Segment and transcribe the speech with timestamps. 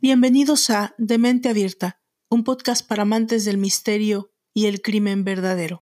[0.00, 5.82] Bienvenidos a Demente Abierta, un podcast para amantes del misterio y el crimen verdadero.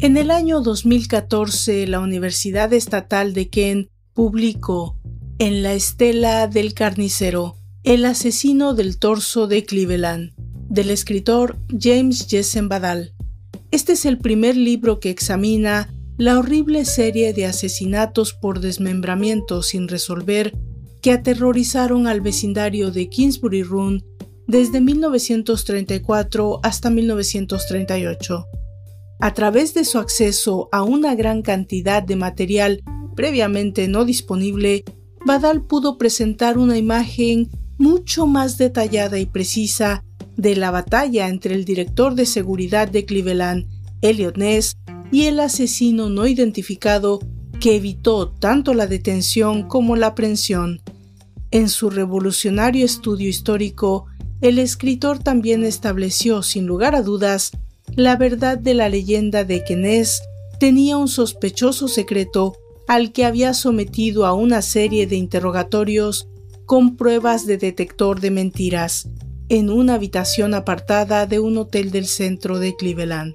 [0.00, 4.98] En el año 2014, la Universidad Estatal de Kent publicó
[5.38, 10.32] En la estela del carnicero, el asesino del torso de Cleveland,
[10.68, 13.13] del escritor James Jessen Badal.
[13.74, 19.88] Este es el primer libro que examina la horrible serie de asesinatos por desmembramiento sin
[19.88, 20.56] resolver
[21.02, 24.04] que aterrorizaron al vecindario de Kingsbury Run
[24.46, 28.46] desde 1934 hasta 1938.
[29.18, 32.80] A través de su acceso a una gran cantidad de material
[33.16, 34.84] previamente no disponible,
[35.26, 40.04] Badal pudo presentar una imagen mucho más detallada y precisa
[40.36, 43.66] de la batalla entre el director de seguridad de Cleveland,
[44.02, 44.76] Elliot Ness,
[45.12, 47.20] y el asesino no identificado
[47.60, 50.82] que evitó tanto la detención como la aprehensión.
[51.50, 54.06] En su revolucionario estudio histórico,
[54.40, 57.52] el escritor también estableció, sin lugar a dudas,
[57.94, 60.20] la verdad de la leyenda de que Ness
[60.58, 62.54] tenía un sospechoso secreto
[62.88, 66.28] al que había sometido a una serie de interrogatorios
[66.66, 69.08] con pruebas de detector de mentiras
[69.48, 73.34] en una habitación apartada de un hotel del centro de Cleveland.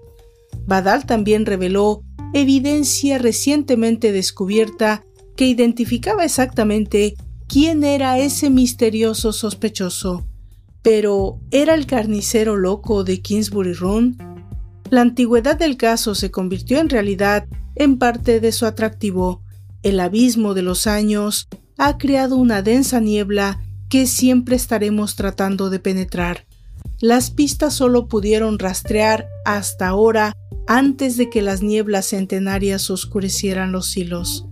[0.66, 2.02] Badal también reveló
[2.34, 5.04] evidencia recientemente descubierta
[5.36, 7.16] que identificaba exactamente
[7.48, 10.26] quién era ese misterioso sospechoso.
[10.82, 14.18] Pero, ¿era el carnicero loco de Kingsbury Run?
[14.90, 19.42] La antigüedad del caso se convirtió en realidad en parte de su atractivo.
[19.84, 25.80] El abismo de los años ha creado una densa niebla que siempre estaremos tratando de
[25.80, 26.46] penetrar.
[27.02, 30.34] Las pistas solo pudieron rastrear hasta ahora
[30.68, 34.46] antes de que las nieblas centenarias oscurecieran los hilos.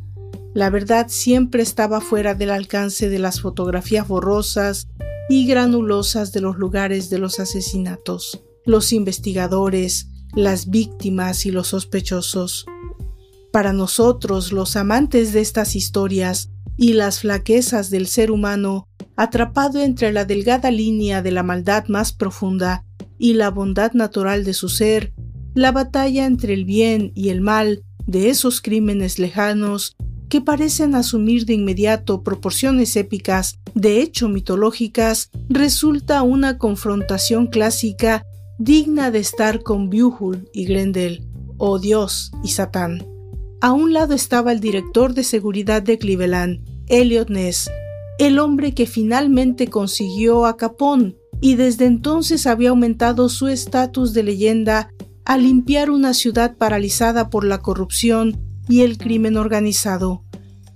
[0.54, 4.88] La verdad siempre estaba fuera del alcance de las fotografías borrosas
[5.30, 12.66] y granulosas de los lugares de los asesinatos, los investigadores, las víctimas y los sospechosos.
[13.52, 20.14] Para nosotros, los amantes de estas historias y las flaquezas del ser humano, atrapado entre
[20.14, 22.86] la delgada línea de la maldad más profunda
[23.18, 25.12] y la bondad natural de su ser,
[25.54, 29.98] la batalla entre el bien y el mal de esos crímenes lejanos
[30.30, 38.24] que parecen asumir de inmediato proporciones épicas, de hecho mitológicas, resulta una confrontación clásica
[38.60, 43.06] digna de estar con Buhul y Grendel, o Dios y Satán.
[43.62, 47.70] A un lado estaba el director de seguridad de Cleveland, Elliot Ness,
[48.18, 54.24] el hombre que finalmente consiguió a Capón y desde entonces había aumentado su estatus de
[54.24, 54.90] leyenda
[55.26, 60.24] a limpiar una ciudad paralizada por la corrupción y el crimen organizado,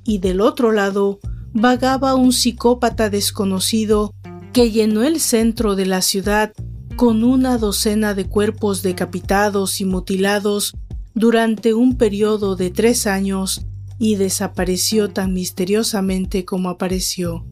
[0.03, 1.19] y del otro lado
[1.53, 4.13] vagaba un psicópata desconocido
[4.53, 6.53] que llenó el centro de la ciudad
[6.96, 10.73] con una docena de cuerpos decapitados y mutilados
[11.13, 13.66] durante un periodo de tres años
[14.02, 17.46] y desapareció tan misteriosamente como apareció,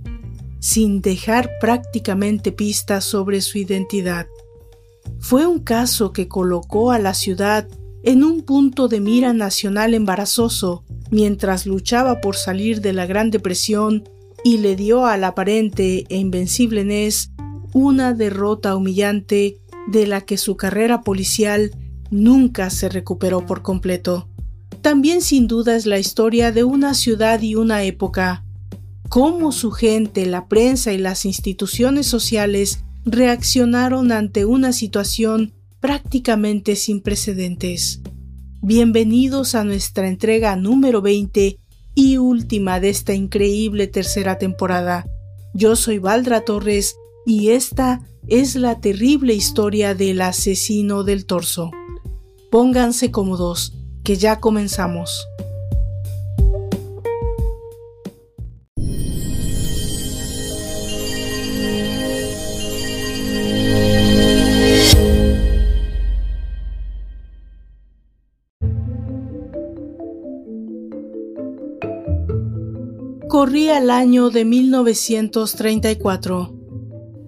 [0.60, 4.26] sin dejar prácticamente pistas sobre su identidad.
[5.20, 7.68] Fue un caso que colocó a la ciudad
[8.02, 14.10] en un punto de mira nacional embarazoso mientras luchaba por salir de la Gran Depresión
[14.44, 17.30] y le dio al aparente e invencible Ness
[17.74, 21.70] una derrota humillante de la que su carrera policial
[22.10, 24.29] nunca se recuperó por completo.
[24.82, 28.46] También sin duda es la historia de una ciudad y una época,
[29.10, 37.02] cómo su gente, la prensa y las instituciones sociales reaccionaron ante una situación prácticamente sin
[37.02, 38.02] precedentes.
[38.62, 41.60] Bienvenidos a nuestra entrega número 20
[41.96, 45.06] y última de esta increíble tercera temporada.
[45.54, 46.96] Yo soy Valdra Torres
[47.26, 51.72] y esta es la terrible historia del asesino del torso.
[52.50, 53.74] Pónganse cómodos,
[54.04, 55.28] que ya comenzamos.
[73.30, 76.60] Corría el año de 1934.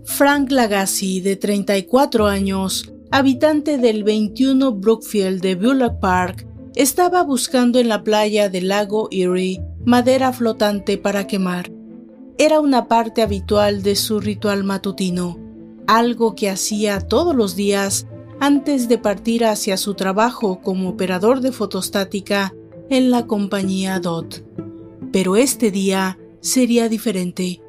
[0.03, 7.89] Frank Lagasse, de 34 años, habitante del 21 Brookfield de Bullock Park, estaba buscando en
[7.89, 11.71] la playa del lago Erie madera flotante para quemar.
[12.37, 15.37] Era una parte habitual de su ritual matutino,
[15.87, 18.07] algo que hacía todos los días
[18.39, 22.53] antes de partir hacia su trabajo como operador de fotostática
[22.89, 24.43] en la compañía DOT.
[25.11, 27.61] Pero este día sería diferente,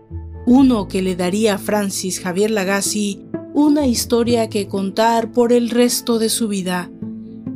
[0.47, 6.19] uno que le daría a Francis Javier Lagassi una historia que contar por el resto
[6.19, 6.91] de su vida.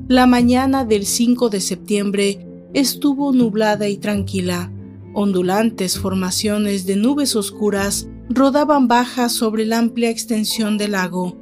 [0.08, 4.70] La mañana del 5 de septiembre estuvo nublada y tranquila.
[5.14, 11.36] Ondulantes formaciones de nubes oscuras rodaban bajas sobre la amplia extensión del lago.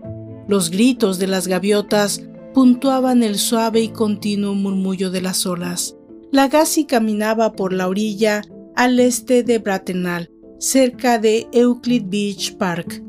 [0.48, 2.22] Los gritos de las gaviotas
[2.54, 5.94] puntuaban el suave y continuo murmullo de las olas.
[6.32, 8.40] La Gassi caminaba por la orilla
[8.76, 13.04] al este de Bratenal, cerca de Euclid Beach Park.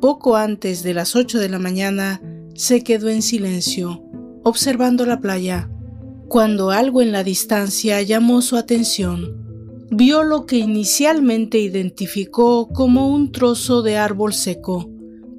[0.00, 2.22] Poco antes de las ocho de la mañana,
[2.54, 4.04] se quedó en silencio,
[4.42, 5.70] observando la playa,
[6.28, 9.36] cuando algo en la distancia llamó su atención.
[9.90, 14.88] Vio lo que inicialmente identificó como un trozo de árbol seco,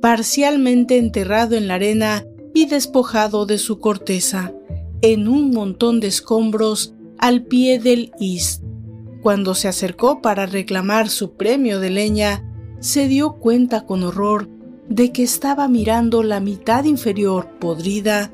[0.01, 4.53] parcialmente enterrado en la arena y despojado de su corteza,
[5.01, 8.63] en un montón de escombros al pie del East.
[9.21, 12.43] Cuando se acercó para reclamar su premio de leña,
[12.79, 14.49] se dio cuenta con horror
[14.89, 18.31] de que estaba mirando la mitad inferior podrida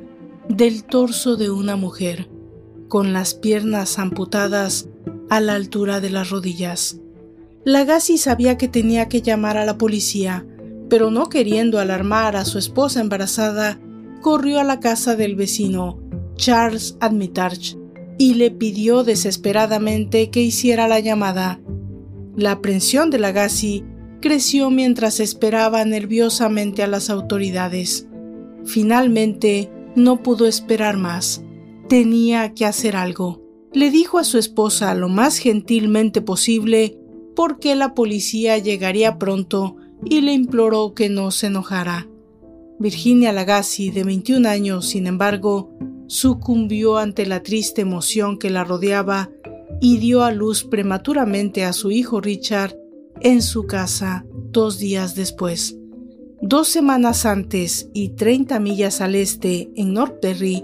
[0.49, 2.29] del torso de una mujer,
[2.88, 4.88] con las piernas amputadas
[5.29, 6.99] a la altura de las rodillas.
[7.65, 10.45] Lagassi sabía que tenía que llamar a la policía,
[10.89, 13.79] pero no queriendo alarmar a su esposa embarazada,
[14.21, 15.99] corrió a la casa del vecino,
[16.35, 17.77] Charles Admitarch,
[18.17, 21.59] y le pidió desesperadamente que hiciera la llamada.
[22.35, 23.83] La aprensión de Lagasse
[24.21, 28.07] creció mientras esperaba nerviosamente a las autoridades.
[28.65, 31.44] Finalmente, no pudo esperar más.
[31.89, 33.41] Tenía que hacer algo.
[33.73, 36.97] Le dijo a su esposa lo más gentilmente posible
[37.35, 42.07] porque la policía llegaría pronto y le imploró que no se enojara.
[42.79, 45.71] Virginia Lagassi, de 21 años, sin embargo,
[46.05, 49.31] sucumbió ante la triste emoción que la rodeaba
[49.81, 52.77] y dio a luz prematuramente a su hijo Richard
[53.19, 55.75] en su casa dos días después.
[56.41, 60.63] Dos semanas antes y 30 millas al este, en North Perry,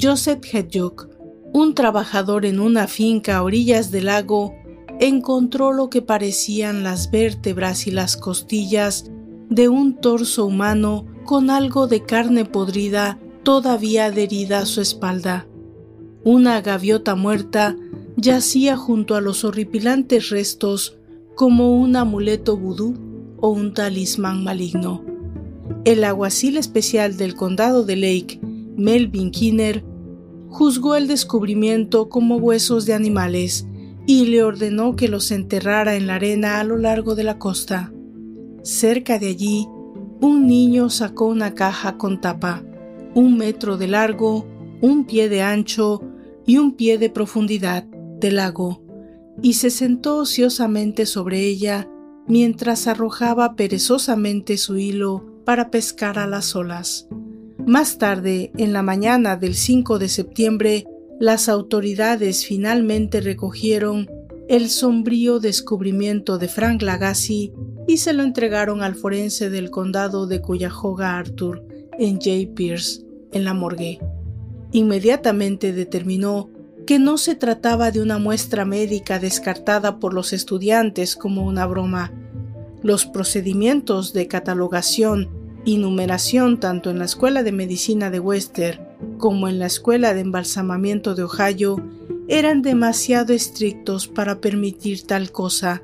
[0.00, 1.08] Joseph Hedgehog,
[1.52, 4.54] un trabajador en una finca a orillas del lago,
[5.00, 9.10] encontró lo que parecían las vértebras y las costillas
[9.50, 15.48] de un torso humano con algo de carne podrida todavía adherida a su espalda.
[16.22, 17.76] Una gaviota muerta
[18.16, 20.96] yacía junto a los horripilantes restos
[21.34, 23.07] como un amuleto vudú
[23.40, 25.04] o un talismán maligno.
[25.84, 28.40] El aguacil especial del condado de Lake,
[28.76, 29.84] Melvin Kinner,
[30.48, 33.66] juzgó el descubrimiento como huesos de animales
[34.06, 37.92] y le ordenó que los enterrara en la arena a lo largo de la costa.
[38.62, 39.68] Cerca de allí,
[40.20, 42.64] un niño sacó una caja con tapa,
[43.14, 44.46] un metro de largo,
[44.80, 46.02] un pie de ancho
[46.46, 48.82] y un pie de profundidad del lago,
[49.42, 51.88] y se sentó ociosamente sobre ella
[52.28, 57.08] mientras arrojaba perezosamente su hilo para pescar a las olas.
[57.66, 60.86] Más tarde, en la mañana del 5 de septiembre,
[61.18, 64.08] las autoridades finalmente recogieron
[64.48, 67.52] el sombrío descubrimiento de Frank Lagassi
[67.86, 71.64] y se lo entregaron al forense del condado de Cuyahoga Arthur
[71.98, 72.54] en J.
[72.54, 73.98] Pierce, en la morgue.
[74.72, 76.50] Inmediatamente determinó
[76.88, 82.14] que no se trataba de una muestra médica descartada por los estudiantes como una broma.
[82.82, 85.28] Los procedimientos de catalogación
[85.66, 88.80] y numeración tanto en la Escuela de Medicina de Wester
[89.18, 91.76] como en la Escuela de Embalsamamiento de Ohio,
[92.26, 95.82] eran demasiado estrictos para permitir tal cosa.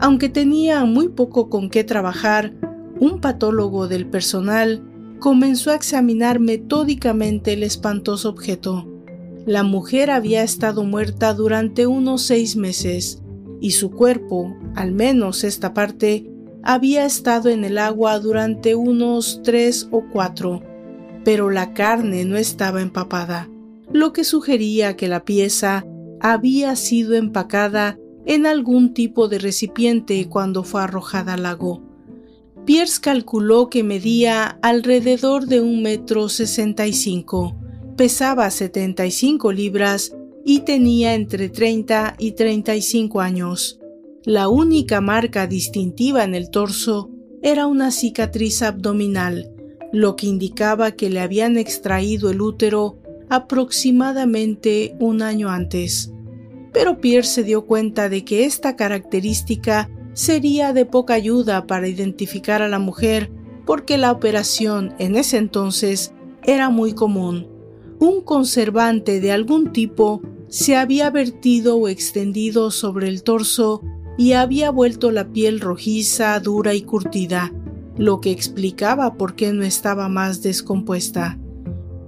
[0.00, 2.52] Aunque tenía muy poco con qué trabajar,
[2.98, 4.82] un patólogo del personal
[5.20, 8.93] comenzó a examinar metódicamente el espantoso objeto.
[9.46, 13.22] La mujer había estado muerta durante unos seis meses
[13.60, 16.30] y su cuerpo, al menos esta parte,
[16.62, 20.62] había estado en el agua durante unos tres o cuatro
[21.24, 23.48] pero la carne no estaba empapada,
[23.90, 25.86] lo que sugería que la pieza
[26.20, 31.82] había sido empacada en algún tipo de recipiente cuando fue arrojada al lago.
[32.64, 37.56] Pierce calculó que medía alrededor de un metro sesenta y cinco,
[37.96, 43.80] pesaba setenta y cinco libras y tenía entre 30 y 35 años.
[44.24, 47.10] La única marca distintiva en el torso
[47.42, 49.52] era una cicatriz abdominal,
[49.92, 52.98] lo que indicaba que le habían extraído el útero
[53.28, 56.12] aproximadamente un año antes.
[56.72, 62.62] Pero Pierre se dio cuenta de que esta característica sería de poca ayuda para identificar
[62.62, 63.30] a la mujer
[63.64, 67.53] porque la operación en ese entonces era muy común.
[68.04, 73.80] Un conservante de algún tipo se había vertido o extendido sobre el torso
[74.18, 77.54] y había vuelto la piel rojiza, dura y curtida,
[77.96, 81.38] lo que explicaba por qué no estaba más descompuesta.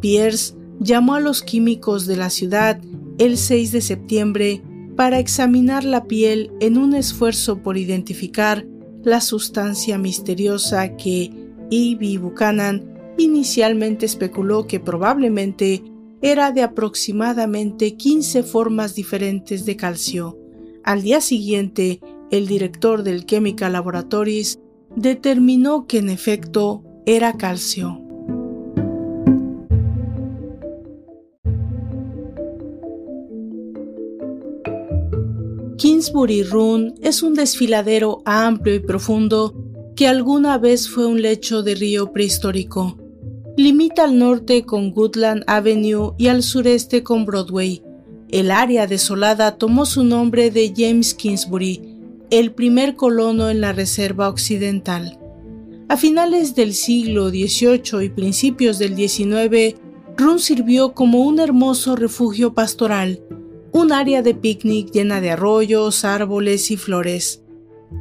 [0.03, 2.79] Pierce llamó a los químicos de la ciudad
[3.17, 4.63] el 6 de septiembre
[4.97, 8.67] para examinar la piel en un esfuerzo por identificar
[9.03, 11.31] la sustancia misteriosa que
[11.71, 12.19] E.B.
[12.19, 15.83] Buchanan inicialmente especuló que probablemente
[16.23, 20.39] era de aproximadamente 15 formas diferentes de calcio.
[20.85, 24.59] Al día siguiente, el director del Chemical Laboratories
[24.95, 28.03] determinó que en efecto era calcio.
[35.77, 39.55] Kingsbury Run es un desfiladero amplio y profundo
[39.95, 43.06] que alguna vez fue un lecho de río prehistórico.
[43.57, 47.83] Limita al norte con Goodland Avenue y al sureste con Broadway.
[48.29, 51.81] El área desolada tomó su nombre de James Kingsbury,
[52.29, 55.19] el primer colono en la reserva occidental.
[55.89, 59.75] A finales del siglo XVIII y principios del XIX,
[60.19, 63.23] Run sirvió como un hermoso refugio pastoral,
[63.73, 67.43] un área de picnic llena de arroyos, árboles y flores.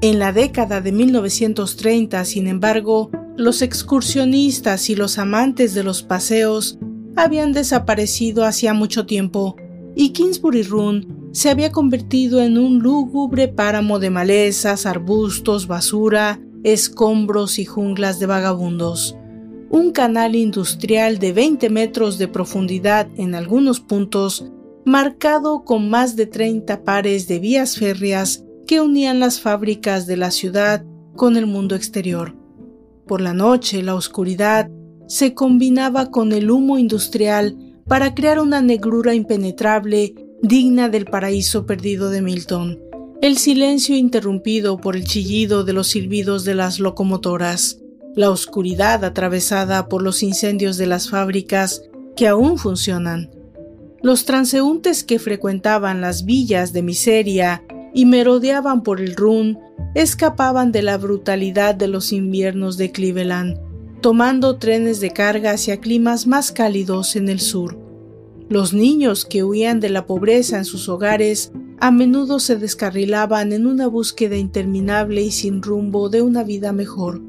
[0.02, 6.78] En la década de 1930, sin embargo, los excursionistas y los amantes de los paseos
[7.16, 9.56] habían desaparecido hacía mucho tiempo
[9.96, 17.60] y Kingsbury Run se había convertido en un lúgubre páramo de malezas, arbustos, basura, escombros
[17.60, 19.18] y junglas de vagabundos.
[19.70, 24.52] Un canal industrial de 20 metros de profundidad en algunos puntos,
[24.86, 30.32] marcado con más de 30 pares de vías férreas que unían las fábricas de la
[30.32, 30.84] ciudad
[31.16, 32.36] con el mundo exterior.
[33.08, 34.70] Por la noche, la oscuridad
[35.08, 37.56] se combinaba con el humo industrial
[37.88, 42.80] para crear una negrura impenetrable digna del paraíso perdido de Milton.
[43.22, 47.80] El silencio interrumpido por el chillido de los silbidos de las locomotoras,
[48.16, 51.82] la oscuridad atravesada por los incendios de las fábricas
[52.16, 53.30] que aún funcionan.
[54.02, 57.64] Los transeúntes que frecuentaban las villas de miseria
[57.96, 59.58] y merodeaban por el Run
[59.96, 63.58] escapaban de la brutalidad de los inviernos de Cleveland,
[64.02, 67.80] tomando trenes de carga hacia climas más cálidos en el sur.
[68.50, 73.66] Los niños que huían de la pobreza en sus hogares a menudo se descarrilaban en
[73.66, 77.22] una búsqueda interminable y sin rumbo de una vida mejor.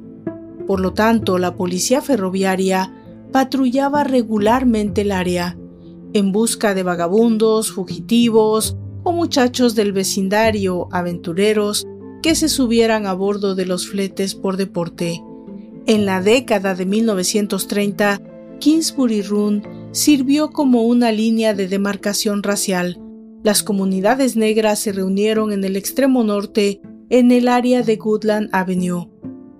[0.67, 2.93] Por lo tanto, la policía ferroviaria
[3.31, 5.57] patrullaba regularmente el área,
[6.13, 8.77] en busca de vagabundos, fugitivos
[9.07, 11.87] o muchachos del vecindario, aventureros,
[12.25, 15.23] que se subieran a bordo de los fletes por deporte.
[15.87, 18.21] En la década de 1930,
[18.59, 23.01] Kingsbury Run sirvió como una línea de demarcación racial.
[23.45, 29.09] Las comunidades negras se reunieron en el extremo norte, en el área de Goodland Avenue.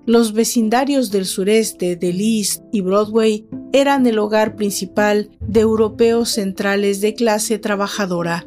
[0.05, 6.99] Los vecindarios del sureste, del East y Broadway eran el hogar principal de europeos centrales
[6.99, 8.45] de clase trabajadora.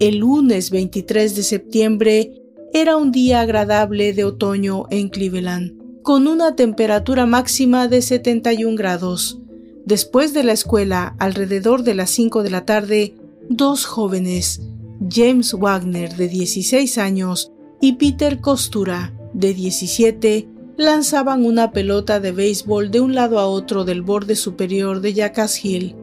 [0.00, 2.32] El lunes 23 de septiembre
[2.72, 9.40] era un día agradable de otoño en Cleveland, con una temperatura máxima de 71 grados.
[9.86, 13.16] Después de la escuela, alrededor de las 5 de la tarde,
[13.48, 14.62] dos jóvenes,
[15.10, 17.50] James Wagner de 16 años
[17.80, 23.84] y Peter Costura de 17, lanzaban una pelota de béisbol de un lado a otro
[23.84, 25.96] del borde superior de Jackass Hill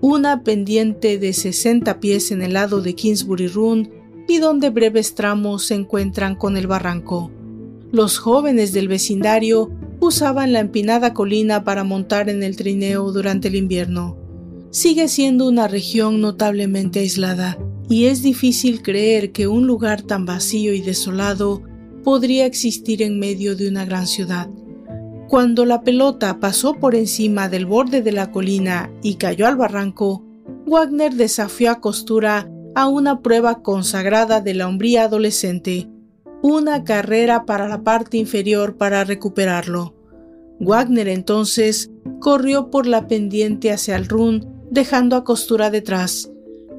[0.00, 3.90] una pendiente de 60 pies en el lado de Kingsbury Run
[4.28, 7.30] y donde breves tramos se encuentran con el barranco.
[7.90, 13.56] Los jóvenes del vecindario usaban la empinada colina para montar en el trineo durante el
[13.56, 14.16] invierno.
[14.70, 20.74] Sigue siendo una región notablemente aislada, y es difícil creer que un lugar tan vacío
[20.74, 21.62] y desolado
[22.04, 24.48] podría existir en medio de una gran ciudad.
[25.28, 30.24] Cuando la pelota pasó por encima del borde de la colina y cayó al barranco,
[30.66, 35.86] Wagner desafió a Costura a una prueba consagrada de la hombría adolescente,
[36.40, 39.94] una carrera para la parte inferior para recuperarlo.
[40.60, 46.30] Wagner entonces corrió por la pendiente hacia el run, dejando a Costura detrás.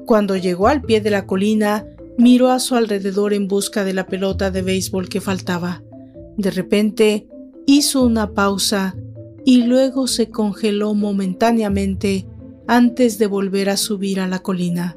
[0.06, 1.86] Cuando llegó al pie de la colina,
[2.18, 5.84] miró a su alrededor en busca de la pelota de béisbol que faltaba.
[6.36, 7.28] De repente,
[7.70, 8.96] hizo una pausa
[9.44, 12.26] y luego se congeló momentáneamente
[12.66, 14.96] antes de volver a subir a la colina.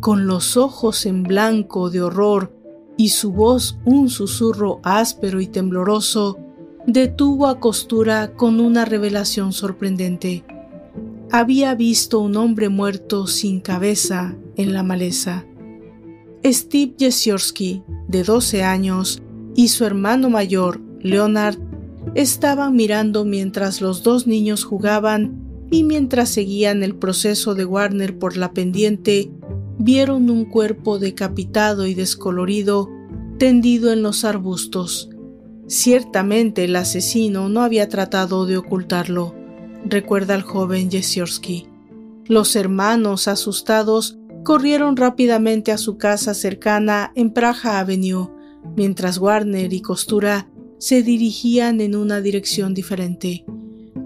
[0.00, 2.52] Con los ojos en blanco de horror
[2.98, 6.38] y su voz un susurro áspero y tembloroso,
[6.86, 10.44] detuvo a Costura con una revelación sorprendente.
[11.32, 15.44] había visto un hombre muerto sin cabeza en la maleza.
[16.44, 19.22] Steve Jesiorski, de 12 años,
[19.56, 21.58] y su hermano mayor, Leonard,
[22.14, 28.36] estaban mirando mientras los dos niños jugaban y mientras seguían el proceso de Warner por
[28.36, 29.30] la pendiente,
[29.78, 32.90] vieron un cuerpo decapitado y descolorido
[33.38, 35.10] tendido en los arbustos.
[35.66, 39.34] Ciertamente el asesino no había tratado de ocultarlo,
[39.84, 41.68] recuerda el joven Jesiorski.
[42.26, 48.30] Los hermanos, asustados, corrieron rápidamente a su casa cercana en Praja Avenue,
[48.76, 53.44] mientras Warner y Costura se dirigían en una dirección diferente.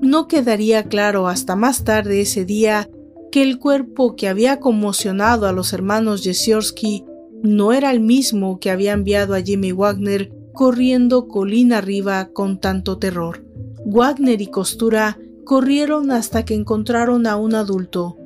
[0.00, 2.88] No quedaría claro hasta más tarde ese día
[3.30, 7.04] que el cuerpo que había conmocionado a los hermanos Jesiorski
[7.42, 12.98] no era el mismo que había enviado a Jimmy Wagner corriendo colina arriba con tanto
[12.98, 13.44] terror.
[13.84, 18.18] Wagner y Costura corrieron hasta que encontraron a un adulto,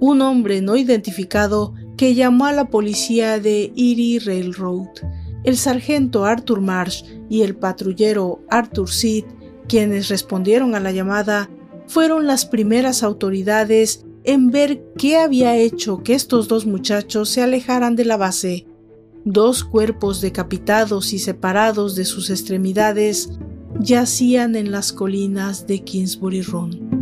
[0.00, 4.88] un hombre no identificado que llamó a la policía de Erie Railroad.
[5.44, 9.24] El sargento Arthur Marsh y el patrullero Arthur Seed,
[9.68, 11.50] quienes respondieron a la llamada,
[11.86, 17.96] fueron las primeras autoridades en ver qué había hecho que estos dos muchachos se alejaran
[17.96, 18.66] de la base.
[19.24, 23.30] Dos cuerpos decapitados y separados de sus extremidades
[23.80, 27.01] yacían en las colinas de Kingsbury Run.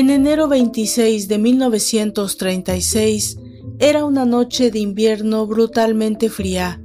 [0.00, 3.36] En enero 26 de 1936
[3.80, 6.80] era una noche de invierno brutalmente fría.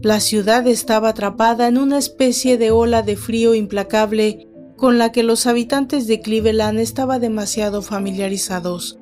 [0.00, 5.24] La ciudad estaba atrapada en una especie de ola de frío implacable con la que
[5.24, 8.96] los habitantes de Cleveland estaban demasiado familiarizados,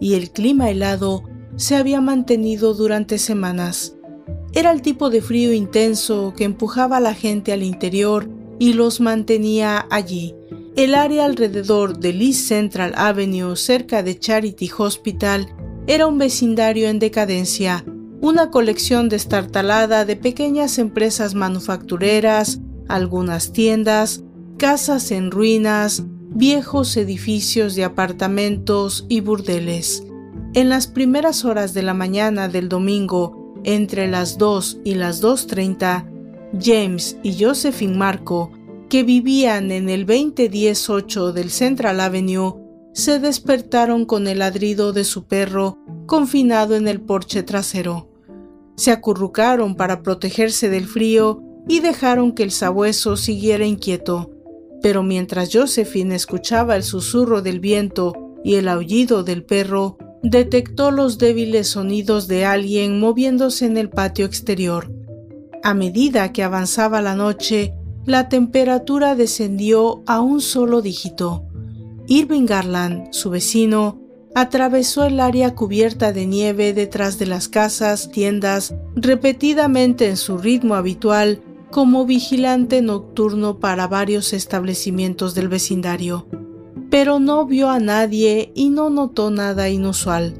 [0.00, 1.24] y el clima helado
[1.56, 3.94] se había mantenido durante semanas.
[4.54, 8.30] Era el tipo de frío intenso que empujaba a la gente al interior
[8.62, 10.36] y los mantenía allí.
[10.76, 15.48] El área alrededor de East Central Avenue, cerca de Charity Hospital,
[15.88, 17.84] era un vecindario en decadencia,
[18.20, 24.22] una colección destartalada de pequeñas empresas manufactureras, algunas tiendas,
[24.58, 30.04] casas en ruinas, viejos edificios de apartamentos y burdeles.
[30.54, 36.11] En las primeras horas de la mañana del domingo, entre las 2 y las 2.30,
[36.60, 38.50] James y Josephine Marco,
[38.88, 42.54] que vivían en el 2018 del Central Avenue,
[42.92, 48.12] se despertaron con el ladrido de su perro confinado en el porche trasero
[48.76, 54.30] se acurrucaron para protegerse del frío y dejaron que el sabueso siguiera inquieto.
[54.82, 61.18] Pero mientras Josephine escuchaba el susurro del viento y el aullido del perro, detectó los
[61.18, 64.90] débiles sonidos de alguien moviéndose en el patio exterior.
[65.64, 67.72] A medida que avanzaba la noche,
[68.04, 71.44] la temperatura descendió a un solo dígito.
[72.08, 74.00] Irving Garland, su vecino,
[74.34, 80.74] atravesó el área cubierta de nieve detrás de las casas, tiendas, repetidamente en su ritmo
[80.74, 86.26] habitual como vigilante nocturno para varios establecimientos del vecindario.
[86.90, 90.34] Pero no vio a nadie y no notó nada inusual.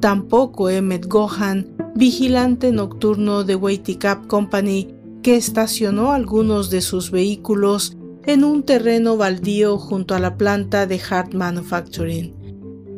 [0.00, 8.44] Tampoco Emmett Gohan, vigilante nocturno de Cap Company, que estacionó algunos de sus vehículos en
[8.44, 12.34] un terreno baldío junto a la planta de Hart Manufacturing.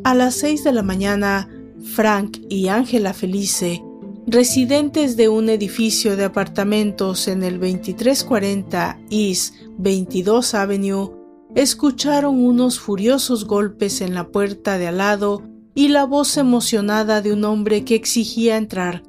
[0.04, 1.48] A las seis de la mañana,
[1.94, 3.82] Frank y Ángela Felice,
[4.26, 11.12] residentes de un edificio de apartamentos en el 2340 East 22 Avenue,
[11.54, 15.42] escucharon unos furiosos golpes en la puerta de al lado
[15.76, 19.02] y la voz emocionada de un hombre que exigía entrar.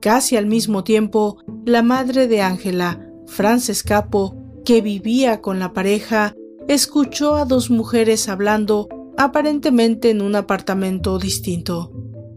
[0.00, 6.32] Casi al mismo tiempo, la madre de Ángela, Frances Capo, que vivía con la pareja,
[6.68, 8.88] escuchó a dos mujeres hablando
[9.18, 11.92] aparentemente en un apartamento distinto.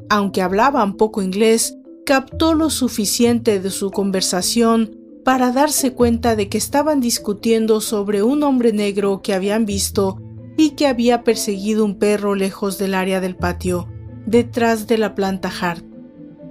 [0.10, 1.78] Aunque hablaban poco inglés,
[2.08, 8.42] captó lo suficiente de su conversación para darse cuenta de que estaban discutiendo sobre un
[8.42, 10.20] hombre negro que habían visto
[10.68, 13.88] que había perseguido un perro lejos del área del patio,
[14.26, 15.86] detrás de la planta Hart.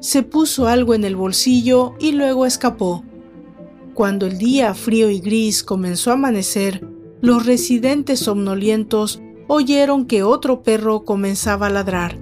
[0.01, 3.05] Se puso algo en el bolsillo y luego escapó.
[3.95, 6.87] Cuando el día frío y gris comenzó a amanecer,
[7.21, 12.19] los residentes somnolientos oyeron que otro perro comenzaba a ladrar.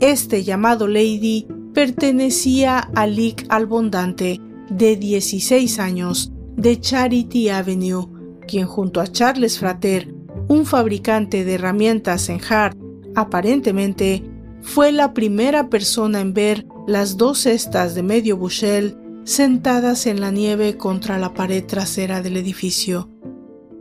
[0.00, 8.08] Este llamado Lady pertenecía a Lick Albondante, de 16 años, de Charity Avenue,
[8.46, 10.19] quien junto a Charles Frater,
[10.50, 12.76] un fabricante de herramientas en Hart,
[13.14, 14.24] aparentemente
[14.62, 20.32] fue la primera persona en ver las dos cestas de medio bushel sentadas en la
[20.32, 23.08] nieve contra la pared trasera del edificio.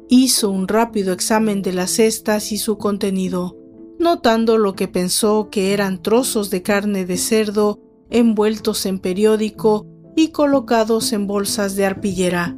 [0.10, 3.58] Hizo un rápido examen de las cestas y su contenido,
[3.97, 7.79] notando lo que pensó que eran trozos de carne de cerdo
[8.12, 12.55] envueltos en periódico y colocados en bolsas de arpillera.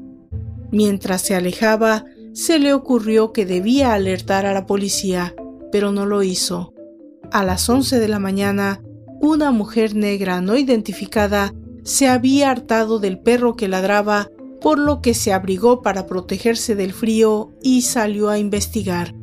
[0.69, 5.35] Mientras se alejaba, se le ocurrió que debía alertar a la policía,
[5.71, 6.73] pero no lo hizo.
[7.31, 8.81] A las 11 de la mañana,
[9.19, 15.13] una mujer negra no identificada se había hartado del perro que ladraba, por lo que
[15.13, 19.15] se abrigó para protegerse del frío y salió a investigar.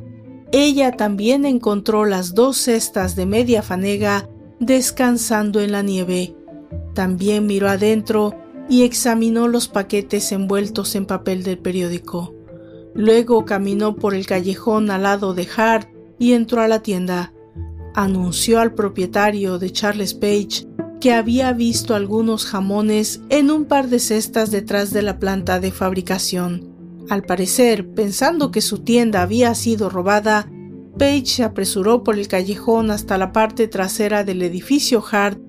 [0.51, 4.27] Ella también encontró las dos cestas de media fanega
[4.59, 6.35] descansando en la nieve.
[6.93, 8.35] También miró adentro
[8.67, 12.38] y examinó los paquetes envueltos en papel del periódico.
[12.99, 15.87] Luego caminó por el callejón al lado de Hart
[16.19, 17.31] y entró a la tienda.
[17.95, 20.67] Anunció al propietario de Charles Page
[20.99, 25.71] que había visto algunos jamones en un par de cestas detrás de la planta de
[25.71, 26.75] fabricación.
[27.09, 30.51] Al parecer, pensando que su tienda había sido robada,
[30.97, 35.39] Page se apresuró por el callejón hasta la parte trasera del edificio Hart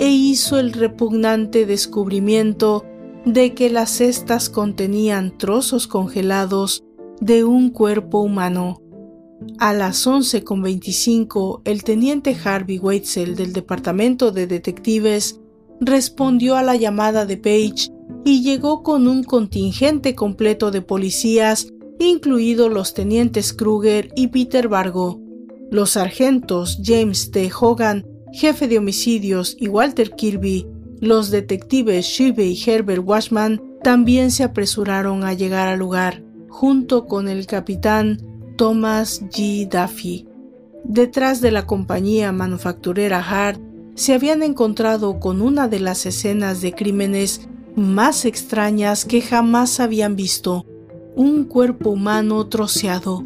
[0.00, 2.84] e hizo el repugnante descubrimiento
[3.24, 6.82] de que las cestas contenían trozos congelados
[7.20, 8.82] de un cuerpo humano.
[9.58, 15.40] A las 11.25, el teniente Harvey Weitzel del Departamento de Detectives
[15.80, 17.92] respondió a la llamada de Page
[18.24, 25.20] y llegó con un contingente completo de policías, incluidos los tenientes Kruger y Peter Vargo.
[25.70, 27.50] Los sargentos James T.
[27.60, 30.66] Hogan, jefe de homicidios, y Walter Kirby,
[31.00, 37.28] los detectives Shive y Herbert Washman, también se apresuraron a llegar al lugar, junto con
[37.28, 38.20] el capitán
[38.56, 39.68] Thomas G.
[39.68, 40.26] Duffy.
[40.84, 43.60] Detrás de la compañía manufacturera Hart
[43.94, 50.16] se habían encontrado con una de las escenas de crímenes más extrañas que jamás habían
[50.16, 50.66] visto,
[51.16, 53.24] un cuerpo humano troceado,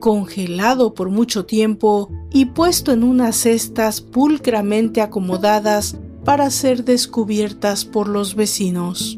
[0.00, 8.08] congelado por mucho tiempo y puesto en unas cestas pulcramente acomodadas para ser descubiertas por
[8.08, 9.16] los vecinos.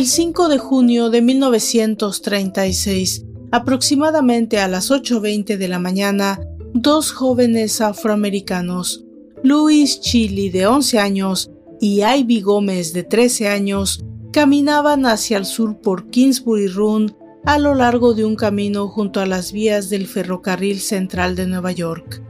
[0.00, 6.40] El 5 de junio de 1936, aproximadamente a las 8.20 de la mañana,
[6.72, 9.04] dos jóvenes afroamericanos,
[9.44, 11.50] Louis Chili de 11 años
[11.82, 17.74] y Ivy Gómez de 13 años, caminaban hacia el sur por Kingsbury Run a lo
[17.74, 22.22] largo de un camino junto a las vías del ferrocarril central de Nueva York.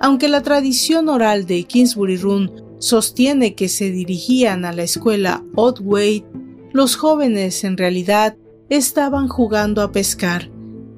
[0.00, 2.50] Aunque la tradición oral de Kingsbury Run
[2.80, 6.24] sostiene que se dirigían a la escuela Otway
[6.74, 8.36] los jóvenes en realidad
[8.68, 10.50] estaban jugando a pescar.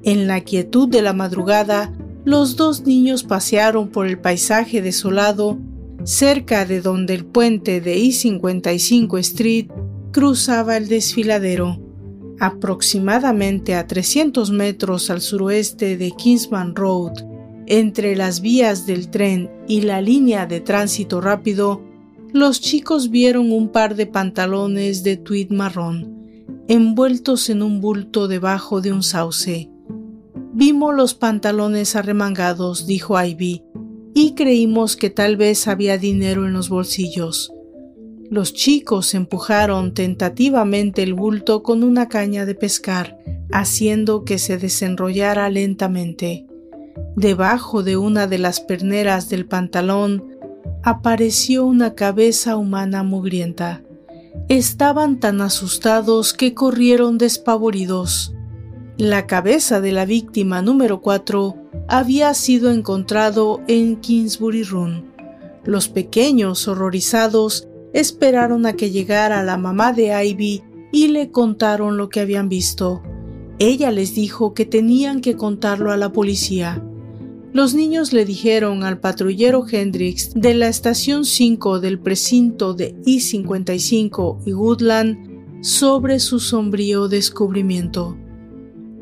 [0.03, 1.93] En la quietud de la madrugada,
[2.25, 5.59] los dos niños pasearon por el paisaje desolado
[6.03, 9.67] cerca de donde el puente de I-55 Street
[10.11, 11.79] cruzaba el desfiladero.
[12.39, 17.13] Aproximadamente a 300 metros al suroeste de Kingsman Road,
[17.67, 21.86] entre las vías del tren y la línea de tránsito rápido,
[22.33, 28.81] los chicos vieron un par de pantalones de tweed marrón, envueltos en un bulto debajo
[28.81, 29.69] de un sauce.
[30.53, 33.63] Vimos los pantalones arremangados, dijo Ivy,
[34.13, 37.53] y creímos que tal vez había dinero en los bolsillos.
[38.29, 43.17] Los chicos empujaron tentativamente el bulto con una caña de pescar,
[43.51, 46.45] haciendo que se desenrollara lentamente.
[47.15, 50.36] Debajo de una de las perneras del pantalón
[50.89, 53.83] apareció una cabeza humana mugrienta.
[54.47, 58.33] Estaban tan asustados que corrieron despavoridos.
[58.97, 61.57] La cabeza de la víctima número 4
[61.89, 65.11] había sido encontrado en Kingsbury Run.
[65.65, 72.07] Los pequeños, horrorizados, esperaron a que llegara la mamá de Ivy y le contaron lo
[72.07, 73.03] que habían visto.
[73.59, 76.81] Ella les dijo que tenían que contarlo a la policía.
[77.53, 84.39] Los niños le dijeron al patrullero Hendrix de la estación 5 del precinto de I-55
[84.45, 88.17] y Woodland sobre su sombrío descubrimiento.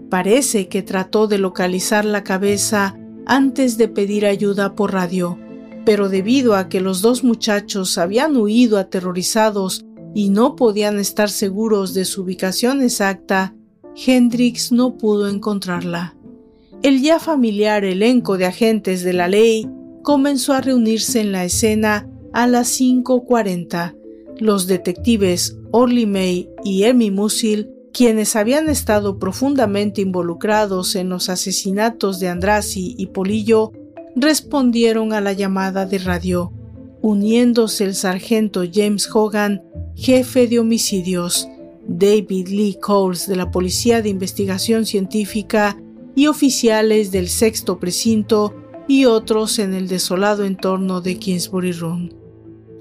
[0.09, 5.39] Parece que trató de localizar la cabeza antes de pedir ayuda por radio,
[5.83, 11.95] pero debido a que los dos muchachos habían huido aterrorizados y no podían estar seguros
[11.95, 13.55] de su ubicación exacta,
[13.95, 16.15] Hendrix no pudo encontrarla
[16.85, 19.67] el ya familiar elenco de agentes de la ley
[20.03, 23.95] comenzó a reunirse en la escena a las 5.40.
[24.37, 32.19] Los detectives Orly May y Emmy Musil, quienes habían estado profundamente involucrados en los asesinatos
[32.19, 33.71] de Andrasi y Polillo,
[34.15, 36.53] respondieron a la llamada de radio,
[37.01, 39.63] uniéndose el sargento James Hogan,
[39.95, 41.47] jefe de homicidios,
[41.87, 45.79] David Lee Coles de la Policía de Investigación Científica
[46.15, 48.55] y oficiales del sexto precinto
[48.87, 52.13] y otros en el desolado entorno de Kingsbury Run.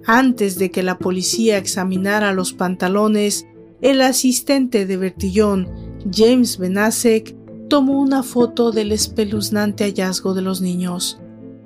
[0.07, 3.47] Antes de que la policía examinara los pantalones,
[3.81, 5.69] el asistente de Bertillón,
[6.13, 7.35] James Benasek,
[7.69, 11.19] tomó una foto del espeluznante hallazgo de los niños.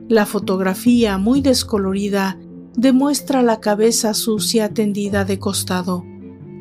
[0.08, 2.38] La fotografía, muy descolorida,
[2.76, 6.04] demuestra la cabeza sucia tendida de costado,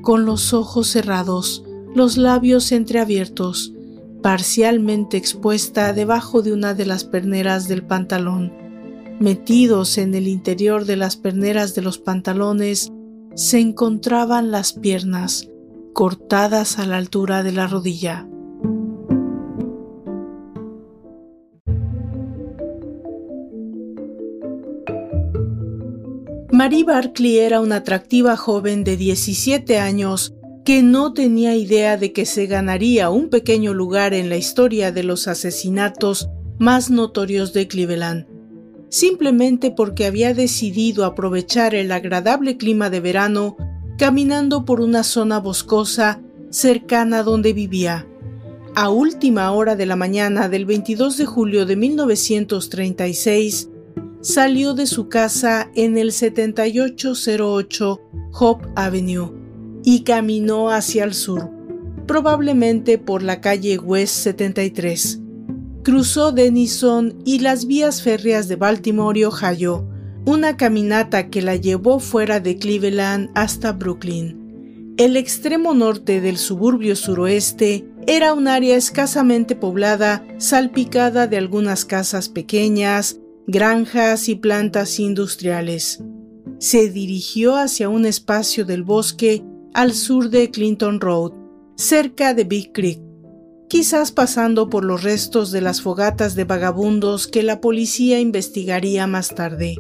[0.01, 3.73] con los ojos cerrados, los labios entreabiertos,
[4.21, 8.53] parcialmente expuesta debajo de una de las perneras del pantalón.
[9.19, 12.91] Metidos en el interior de las perneras de los pantalones
[13.35, 15.49] se encontraban las piernas,
[15.93, 18.27] cortadas a la altura de la rodilla.
[26.51, 30.36] Marie Barkley era una atractiva joven de 17 años
[30.67, 35.01] que no tenía idea de que se ganaría un pequeño lugar en la historia de
[35.01, 36.27] los asesinatos
[36.59, 38.27] más notorios de Cleveland,
[38.89, 43.55] simplemente porque había decidido aprovechar el agradable clima de verano
[43.97, 48.05] caminando por una zona boscosa cercana donde vivía.
[48.75, 53.69] A última hora de la mañana del 22 de julio de 1936,
[54.19, 58.01] salió de su casa en el 7808
[58.33, 59.46] Hope Avenue
[59.83, 61.49] y caminó hacia el sur,
[62.05, 65.19] probablemente por la calle West 73.
[65.83, 69.87] Cruzó Denison y las vías férreas de Baltimore y Ohio,
[70.25, 74.95] una caminata que la llevó fuera de Cleveland hasta Brooklyn.
[74.97, 82.29] El extremo norte del suburbio suroeste era un área escasamente poblada, salpicada de algunas casas
[82.29, 86.03] pequeñas, granjas y plantas industriales.
[86.59, 89.43] Se dirigió hacia un espacio del bosque
[89.77, 91.33] al sur de Clinton Road,
[91.75, 92.99] cerca de Big Creek,
[93.69, 99.35] quizás pasando por los restos de las fogatas de vagabundos que la policía investigaría más
[99.35, 99.75] tarde.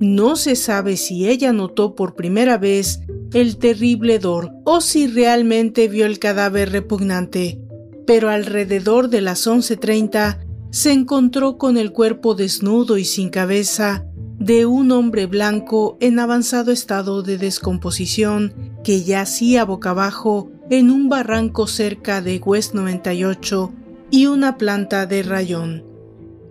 [0.00, 2.98] No se sabe si ella notó por primera vez
[3.32, 7.60] el terrible hedor o si realmente vio el cadáver repugnante,
[8.08, 14.04] pero alrededor de las 11.30 se encontró con el cuerpo desnudo y sin cabeza
[14.40, 21.08] de un hombre blanco en avanzado estado de descomposición que yacía boca abajo en un
[21.08, 23.72] barranco cerca de West 98
[24.10, 25.84] y una planta de rayón.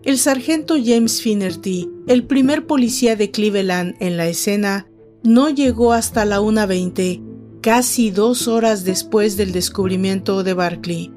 [0.03, 4.87] El sargento James Finnerty, el primer policía de Cleveland en la escena,
[5.23, 7.21] no llegó hasta la 1.20,
[7.61, 11.11] casi dos horas después del descubrimiento de Barkley.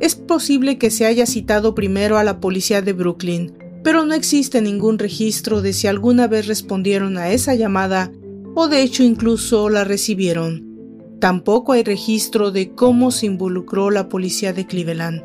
[0.00, 3.52] Es posible que se haya citado primero a la policía de Brooklyn,
[3.84, 8.10] pero no existe ningún registro de si alguna vez respondieron a esa llamada
[8.54, 10.74] o de hecho incluso la recibieron.
[11.20, 15.22] Tampoco hay registro de cómo se involucró la policía de Cleveland.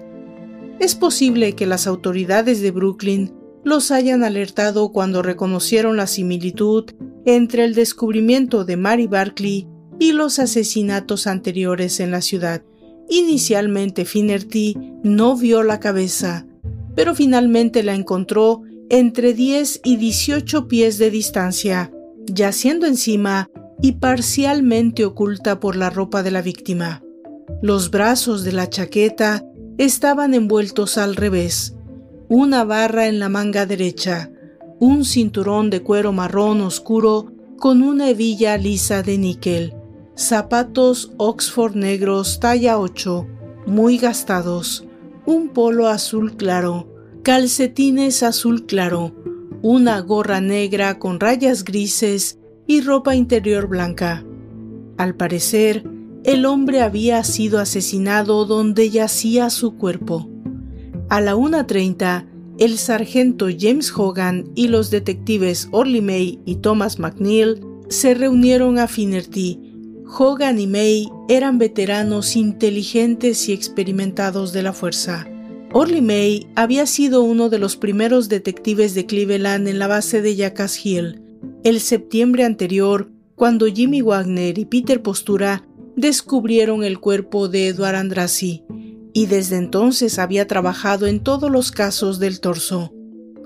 [0.80, 6.86] Es posible que las autoridades de Brooklyn los hayan alertado cuando reconocieron la similitud
[7.26, 9.68] entre el descubrimiento de Mary Barkley
[10.00, 12.63] y los asesinatos anteriores en la ciudad.
[13.10, 16.48] Inicialmente Finnerty no vio la cabeza,
[16.96, 21.92] pero finalmente la encontró entre 10 y 18 pies de distancia,
[22.34, 23.50] yaciendo encima
[23.82, 27.04] y parcialmente oculta por la ropa de la víctima.
[27.62, 29.44] Los brazos de la chaqueta
[29.78, 31.76] estaban envueltos al revés,
[32.28, 34.32] una barra en la manga derecha,
[34.80, 39.74] un cinturón de cuero marrón oscuro con una hebilla lisa de níquel,
[40.15, 43.28] zapatos Oxford negros talla 8,
[43.65, 44.86] muy gastados,
[45.26, 46.88] un polo azul claro,
[47.24, 49.13] calcetines azul claro,
[49.62, 54.24] una gorra negra con rayas grises y ropa interior blanca.
[54.98, 55.84] Al parecer,
[56.24, 60.30] el hombre había sido asesinado donde yacía su cuerpo.
[61.10, 62.28] A la 1.30,
[62.60, 68.88] el sargento James Hogan y los detectives Orly May y Thomas McNeil se reunieron a
[68.88, 69.69] Finnerty
[70.17, 75.28] Hogan y May eran veteranos inteligentes y experimentados de la fuerza.
[75.71, 80.36] Orly May había sido uno de los primeros detectives de Cleveland en la base de
[80.36, 81.21] Jackass Hill,
[81.63, 88.63] el septiembre anterior, cuando Jimmy Wagner y Peter Postura descubrieron el cuerpo de Edward Andrassy,
[89.13, 92.93] y desde entonces había trabajado en todos los casos del torso.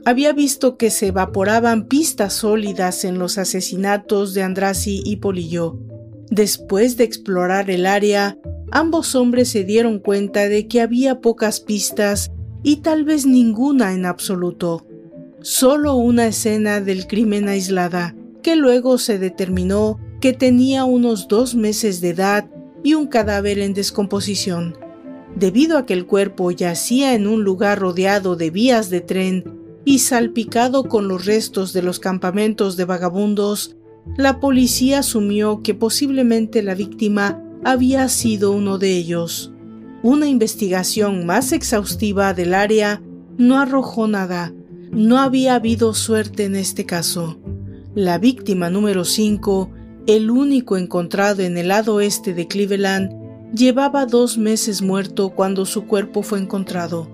[0.05, 5.79] Había visto que se evaporaban pistas sólidas en los asesinatos de Andrassy y Polillo
[6.33, 8.39] Después de explorar el área,
[8.73, 12.31] ambos hombres se dieron cuenta de que había pocas pistas
[12.63, 14.85] y tal vez ninguna en absoluto.
[15.41, 21.99] solo una escena del crimen aislada, que luego se determinó que tenía unos dos meses
[21.99, 22.49] de edad
[22.81, 24.77] y un cadáver en descomposición.
[25.35, 29.43] Debido a que el cuerpo yacía en un lugar rodeado de vías de tren
[29.83, 33.75] y salpicado con los restos de los campamentos de vagabundos,
[34.15, 39.51] la policía asumió que posiblemente la víctima había sido uno de ellos.
[40.01, 43.01] Una investigación más exhaustiva del área
[43.37, 44.53] no arrojó nada.
[44.91, 47.39] No había habido suerte en este caso.
[47.95, 49.71] La víctima número 5,
[50.07, 53.11] el único encontrado en el lado oeste de Cleveland,
[53.55, 57.09] llevaba dos meses muerto cuando su cuerpo fue encontrado.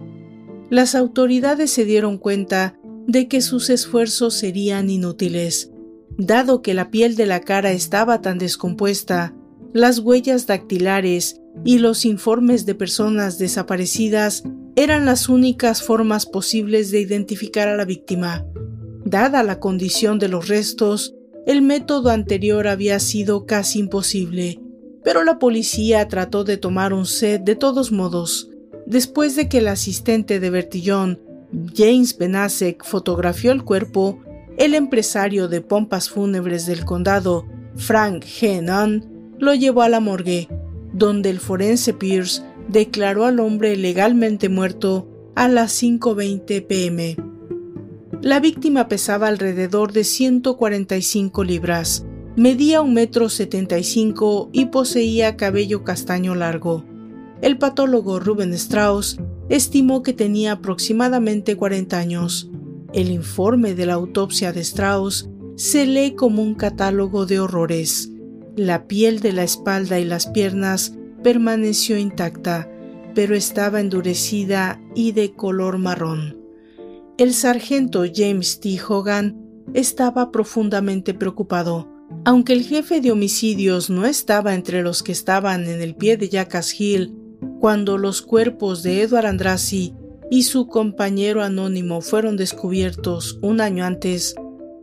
[0.69, 5.71] Las autoridades se dieron cuenta de que sus esfuerzos serían inútiles.
[6.17, 9.33] Dado que la piel de la cara estaba tan descompuesta,
[9.73, 14.43] las huellas dactilares y los informes de personas desaparecidas
[14.75, 18.45] eran las únicas formas posibles de identificar a la víctima.
[19.05, 24.60] Dada la condición de los restos, el método anterior había sido casi imposible,
[25.03, 28.49] pero la policía trató de tomar un set de todos modos.
[28.86, 31.19] Después de que el asistente de Bertillon,
[31.75, 34.19] James Benasek, fotografió el cuerpo,
[34.58, 38.62] el empresario de pompas fúnebres del condado, Frank G.
[38.62, 40.47] Nunn, lo llevó a la morgue,
[40.93, 47.17] donde el forense Pierce declaró al hombre legalmente muerto a las 5.20 pm.
[48.21, 56.36] La víctima pesaba alrededor de 145 libras, medía un metro 75 y poseía cabello castaño
[56.36, 56.86] largo.
[57.41, 62.49] El patólogo Ruben Strauss estimó que tenía aproximadamente 40 años.
[62.93, 68.12] El informe de la autopsia de Strauss se lee como un catálogo de horrores.
[68.59, 70.93] La piel de la espalda y las piernas
[71.23, 72.69] permaneció intacta,
[73.15, 76.37] pero estaba endurecida y de color marrón.
[77.17, 78.77] El sargento James T.
[78.85, 79.37] Hogan
[79.73, 81.87] estaba profundamente preocupado.
[82.25, 86.27] Aunque el jefe de homicidios no estaba entre los que estaban en el pie de
[86.27, 87.15] Jackass Hill
[87.61, 89.93] cuando los cuerpos de Edward Andrassy
[90.29, 94.35] y su compañero anónimo fueron descubiertos un año antes,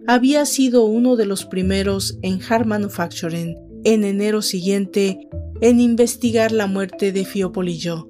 [0.06, 5.29] había sido uno de los primeros en Hard Manufacturing en enero siguiente
[5.61, 8.09] en investigar la muerte de Fiopolillo.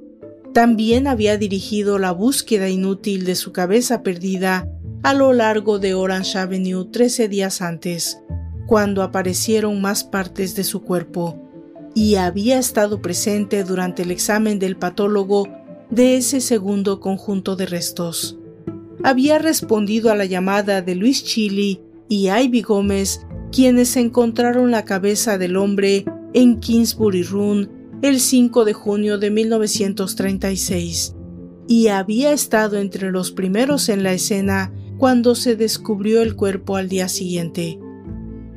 [0.55, 4.67] También había dirigido la búsqueda inútil de su cabeza perdida
[5.03, 8.19] a lo largo de Orange Avenue 13 días antes,
[8.67, 11.43] cuando aparecieron más partes de su cuerpo,
[11.95, 15.47] y había estado presente durante el examen del patólogo
[15.91, 18.39] de ese segundo conjunto de restos.
[19.05, 25.39] Había respondido a la llamada de Luis Chili y Ivy Gómez quienes encontraron la cabeza
[25.39, 27.71] del hombre en Kingsbury Run
[28.03, 31.15] el 5 de junio de 1936
[31.67, 36.91] y había estado entre los primeros en la escena cuando se descubrió el cuerpo al
[36.91, 37.79] día siguiente.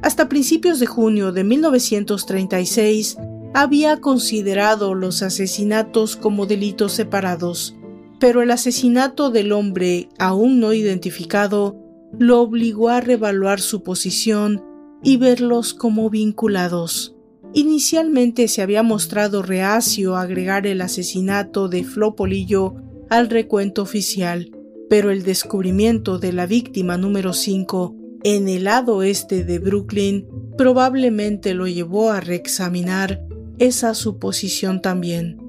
[0.01, 3.15] Hasta principios de junio de 1936
[3.53, 7.73] había considerado los asesinatos como delitos separados,
[8.19, 11.77] pero el asesinato del hombre aún no identificado
[12.17, 14.67] lo obligó a revaluar su posición
[15.03, 17.15] y verlos como vinculados.
[17.53, 22.75] Inicialmente se había mostrado reacio a agregar el asesinato de Flo Polillo
[23.09, 24.51] al recuento oficial,
[24.89, 31.53] pero el descubrimiento de la víctima número 5 en el lado este de Brooklyn probablemente
[31.53, 33.23] lo llevó a reexaminar
[33.59, 35.41] esa suposición también.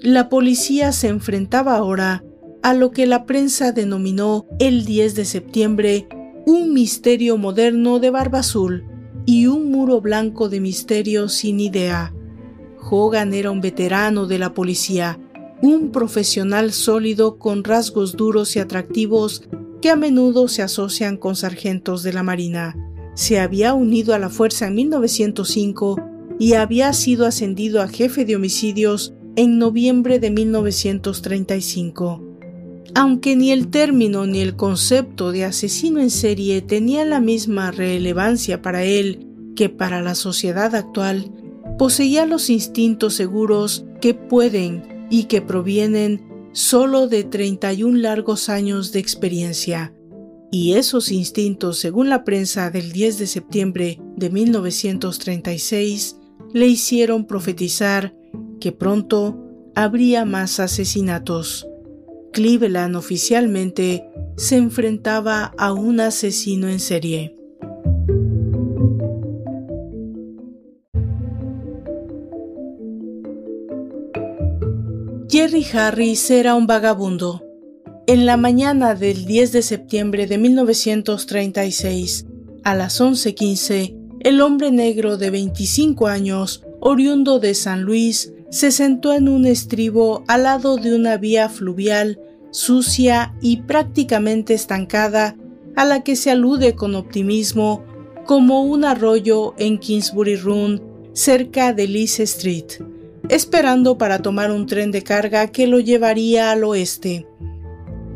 [0.00, 2.24] La policía se enfrentaba ahora
[2.62, 6.08] a lo que la prensa denominó el 10 de septiembre
[6.46, 8.84] un misterio moderno de barba azul,
[9.26, 12.14] y un muro blanco de misterio sin idea.
[12.90, 15.18] Hogan era un veterano de la policía,
[15.62, 19.44] un profesional sólido con rasgos duros y atractivos
[19.80, 22.76] que a menudo se asocian con sargentos de la Marina.
[23.14, 26.00] Se había unido a la fuerza en 1905
[26.38, 32.23] y había sido ascendido a jefe de homicidios en noviembre de 1935.
[32.96, 38.62] Aunque ni el término ni el concepto de asesino en serie tenía la misma relevancia
[38.62, 39.26] para él
[39.56, 41.30] que para la sociedad actual,
[41.76, 46.22] poseía los instintos seguros que pueden y que provienen
[46.52, 49.92] solo de 31 largos años de experiencia.
[50.52, 56.16] Y esos instintos, según la prensa del 10 de septiembre de 1936,
[56.52, 58.14] le hicieron profetizar
[58.60, 59.36] que pronto
[59.74, 61.66] habría más asesinatos.
[62.34, 64.04] Cleveland oficialmente
[64.36, 67.36] se enfrentaba a un asesino en serie.
[75.30, 77.42] Jerry Harris era un vagabundo.
[78.08, 82.26] En la mañana del 10 de septiembre de 1936,
[82.64, 89.12] a las 11:15, el hombre negro de 25 años, oriundo de San Luis, se sentó
[89.14, 92.20] en un estribo al lado de una vía fluvial
[92.52, 95.36] sucia y prácticamente estancada
[95.74, 97.84] a la que se alude con optimismo
[98.24, 100.80] como un arroyo en Kingsbury Run,
[101.14, 102.80] cerca de Lees Street,
[103.28, 107.26] esperando para tomar un tren de carga que lo llevaría al oeste.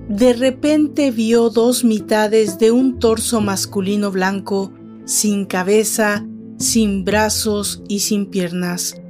[0.09, 4.73] De repente vio dos mitades de un torso masculino blanco,
[5.05, 6.25] sin cabeza,
[6.59, 9.01] sin brazos y sin piernas,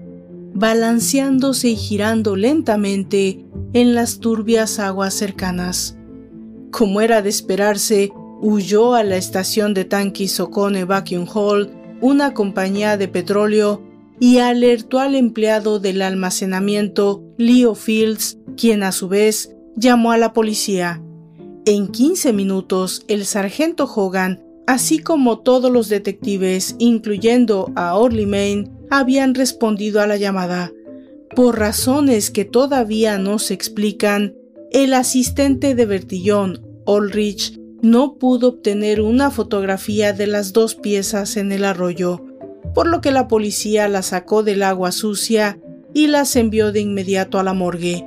[0.54, 5.96] balanceándose y girando lentamente en las turbias aguas cercanas.
[6.70, 11.70] Como era de esperarse, huyó a la estación de tanques Socone Vacuum Hall,
[12.00, 13.82] una compañía de petróleo,
[14.20, 20.32] y alertó al empleado del almacenamiento, Leo Fields, quien a su vez llamó a la
[20.32, 21.02] policía.
[21.64, 28.70] En 15 minutos, el sargento Hogan, así como todos los detectives, incluyendo a Orly Main,
[28.90, 30.72] habían respondido a la llamada.
[31.34, 34.34] Por razones que todavía no se explican,
[34.70, 41.52] el asistente de Bertillón, Ulrich, no pudo obtener una fotografía de las dos piezas en
[41.52, 42.24] el arroyo,
[42.74, 45.60] por lo que la policía las sacó del agua sucia
[45.94, 48.04] y las envió de inmediato a la morgue.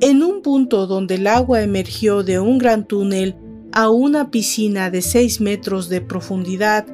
[0.00, 3.36] En un punto donde el agua emergió de un gran túnel
[3.72, 6.86] a una piscina de 6 metros de profundidad,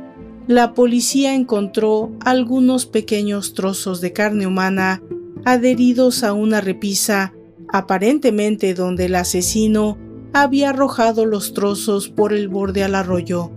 [0.47, 5.03] la policía encontró algunos pequeños trozos de carne humana
[5.45, 7.35] adheridos a una repisa,
[7.73, 9.99] aparentemente donde el asesino
[10.33, 13.51] había arrojado los trozos por el borde al arroyo.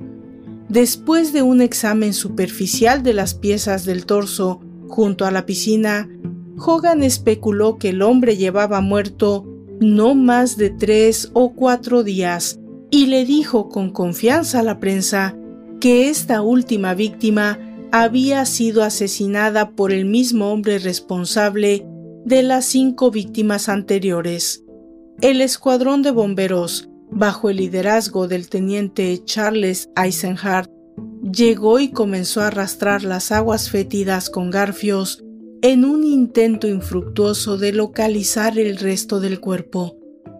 [0.67, 6.09] Después de un examen superficial de las piezas del torso junto a la piscina,
[6.57, 9.45] Hogan especuló que el hombre llevaba muerto
[9.79, 12.59] no más de tres o cuatro días
[12.91, 15.38] y le dijo con confianza a la prensa
[15.79, 17.59] que esta última víctima
[17.91, 21.85] había sido asesinada por el mismo hombre responsable
[22.25, 24.63] de las cinco víctimas anteriores.
[25.21, 30.69] El escuadrón de bomberos, bajo el liderazgo del teniente Charles Eisenhardt,
[31.23, 35.23] llegó y comenzó a arrastrar las aguas fétidas con garfios
[35.61, 39.97] en un intento infructuoso de localizar el resto del cuerpo.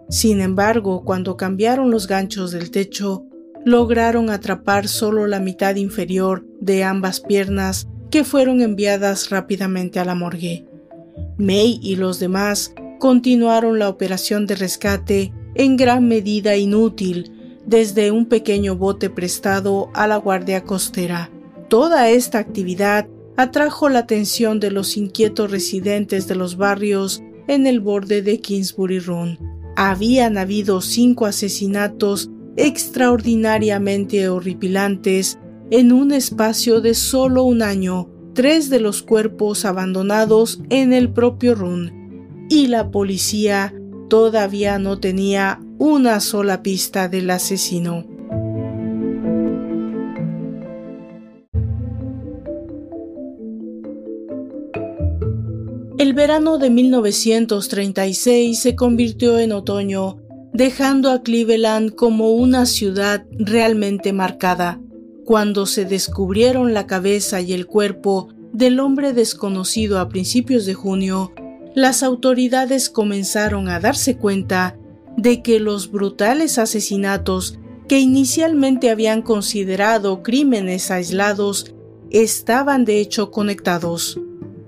[0.10, 3.29] Sin embargo, cuando cambiaron los ganchos del techo,
[3.70, 10.16] lograron atrapar solo la mitad inferior de ambas piernas que fueron enviadas rápidamente a la
[10.16, 10.66] morgue.
[11.38, 17.32] May y los demás continuaron la operación de rescate en gran medida inútil
[17.66, 21.30] desde un pequeño bote prestado a la Guardia Costera.
[21.68, 23.08] Toda esta actividad
[23.38, 29.00] atrajo la atención de los inquietos residentes de los barrios en el borde de Kingsbury
[29.00, 29.38] Run.
[29.76, 35.40] Habían habido cinco asesinatos extraordinariamente horripilantes
[35.72, 41.56] en un espacio de solo un año, tres de los cuerpos abandonados en el propio
[41.56, 43.74] Run y la policía
[44.10, 48.06] todavía no tenía una sola pista del asesino.
[56.00, 60.18] El verano de 1936 se convirtió en otoño,
[60.54, 64.80] dejando a Cleveland como una ciudad realmente marcada.
[65.26, 71.34] Cuando se descubrieron la cabeza y el cuerpo del hombre desconocido a principios de junio,
[71.76, 74.76] las autoridades comenzaron a darse cuenta
[75.18, 81.74] de que los brutales asesinatos que inicialmente habían considerado crímenes aislados
[82.10, 84.20] estaban de hecho conectados.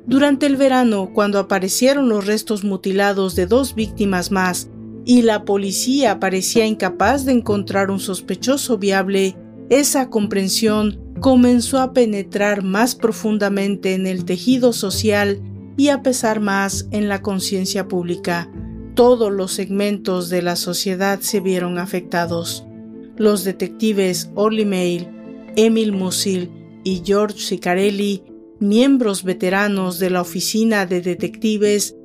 [0.06, 4.70] Durante el verano, cuando aparecieron los restos mutilados de dos víctimas más
[5.06, 9.36] y la policía parecía incapaz de encontrar un sospechoso viable,
[9.70, 15.42] esa comprensión comenzó a penetrar más profundamente en el tejido social
[15.78, 18.52] y a pesar más en la conciencia pública.
[18.96, 22.66] Todos los segmentos de la sociedad se vieron afectados.
[23.18, 25.08] Los detectives Orly Mail,
[25.56, 26.52] Emil Musil
[26.84, 28.24] y George Sicarelli,
[28.60, 31.96] miembros veteranos de la oficina de detectives,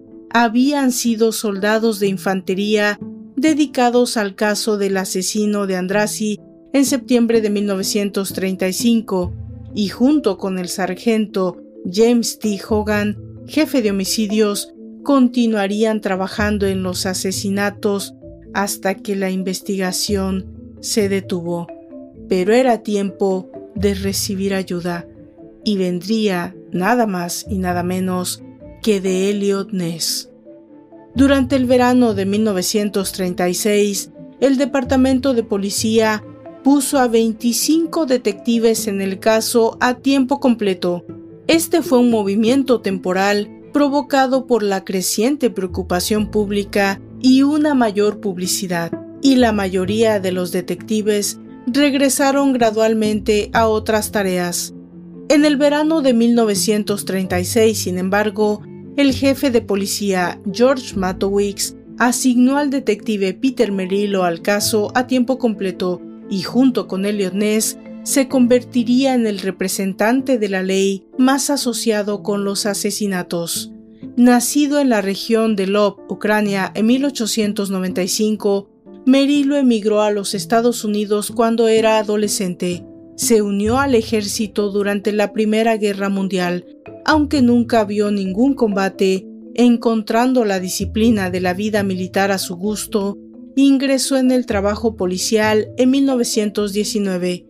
[0.45, 2.99] habían sido soldados de infantería
[3.37, 6.41] dedicados al caso del asesino de Andrasi
[6.72, 9.32] en septiembre de 1935
[9.74, 11.57] y junto con el sargento
[11.91, 12.61] James T.
[12.68, 13.16] Hogan
[13.47, 18.14] jefe de homicidios, continuarían trabajando en los asesinatos
[18.53, 21.66] hasta que la investigación se detuvo.
[22.28, 25.07] Pero era tiempo de recibir ayuda
[25.64, 28.43] y vendría nada más y nada menos
[28.87, 30.30] de Elliot Ness.
[31.16, 36.22] Durante el verano de 1936, el Departamento de Policía
[36.62, 41.05] puso a 25 detectives en el caso a tiempo completo.
[41.49, 48.93] Este fue un movimiento temporal provocado por la creciente preocupación pública y una mayor publicidad,
[49.20, 54.74] y la mayoría de los detectives regresaron gradualmente a otras tareas.
[55.28, 58.62] En el verano de 1936, sin embargo,
[58.97, 65.38] el jefe de policía George Matowicz asignó al detective Peter Merillo al caso a tiempo
[65.38, 71.51] completo y junto con Elliot Ness se convertiría en el representante de la ley más
[71.51, 73.72] asociado con los asesinatos.
[74.16, 78.70] Nacido en la región de Lop, Ucrania, en 1895,
[79.05, 82.84] Merillo emigró a los Estados Unidos cuando era adolescente.
[83.16, 86.64] Se unió al ejército durante la Primera Guerra Mundial,
[87.07, 93.16] aunque nunca vio ningún combate, encontrando la disciplina de la vida militar a su gusto,
[93.54, 97.46] ingresó en el trabajo policial en 1919.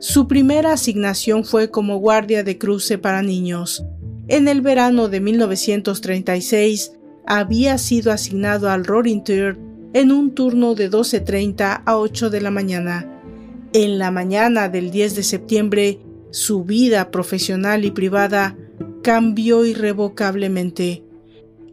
[0.00, 3.84] Su primera asignación fue como guardia de cruce para niños.
[4.28, 6.92] En el verano de 1936
[7.26, 9.58] había sido asignado al Roaring Third
[9.92, 13.12] en un turno de 12.30 a 8 de la mañana.
[13.74, 16.00] En la mañana del 10 de septiembre,
[16.30, 18.56] su vida profesional y privada
[19.02, 21.04] cambió irrevocablemente.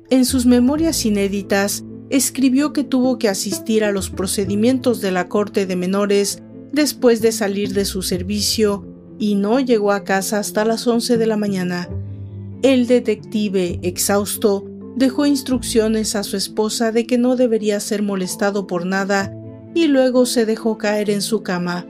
[0.09, 5.65] En sus memorias inéditas, escribió que tuvo que asistir a los procedimientos de la Corte
[5.65, 8.85] de Menores después de salir de su servicio
[9.17, 11.89] y no llegó a casa hasta las 11 de la mañana.
[12.61, 18.85] El detective, exhausto, dejó instrucciones a su esposa de que no debería ser molestado por
[18.85, 19.33] nada
[19.73, 21.87] y luego se dejó caer en su cama.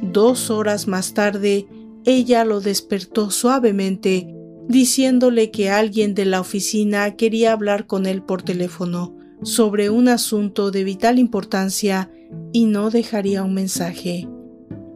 [0.00, 1.66] Dos horas más tarde,
[2.04, 4.34] ella lo despertó suavemente,
[4.68, 10.70] diciéndole que alguien de la oficina quería hablar con él por teléfono sobre un asunto
[10.70, 12.10] de vital importancia
[12.52, 14.28] y no dejaría un mensaje.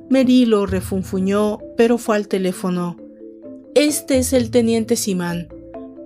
[0.09, 2.97] Mary lo refunfuñó, pero fue al teléfono.
[3.75, 5.49] Este es el teniente Simán.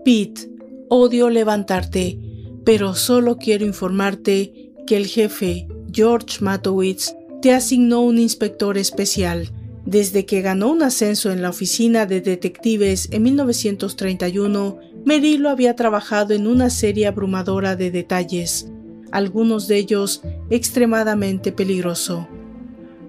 [0.05, 0.51] Pete,
[0.89, 2.19] odio levantarte,
[2.65, 9.51] pero solo quiero informarte que el jefe, George Matowitz, te asignó un inspector especial.
[9.91, 16.33] Desde que ganó un ascenso en la oficina de detectives en 1931, Merilo había trabajado
[16.33, 18.71] en una serie abrumadora de detalles,
[19.11, 22.29] algunos de ellos extremadamente peligroso.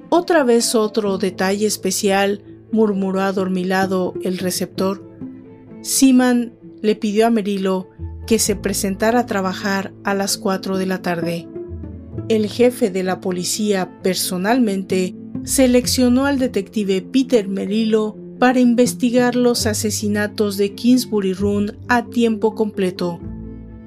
[0.10, 5.08] Otra vez otro detalle especial, murmuró adormilado el receptor.
[5.84, 7.90] Seaman le pidió a Merilo
[8.26, 11.48] que se presentara a trabajar a las cuatro de la tarde.
[12.28, 20.58] El jefe de la policía personalmente seleccionó al detective Peter Merilo para investigar los asesinatos
[20.58, 23.20] de Kingsbury Run a tiempo completo.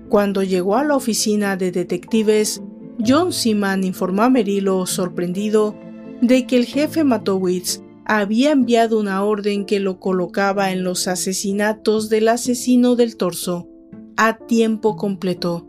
[0.09, 2.63] Cuando llegó a la oficina de detectives,
[3.05, 5.75] John Seaman informó a Merilo, sorprendido,
[6.21, 12.09] de que el jefe Matowitz había enviado una orden que lo colocaba en los asesinatos
[12.09, 13.69] del asesino del torso,
[14.17, 15.67] a tiempo completo.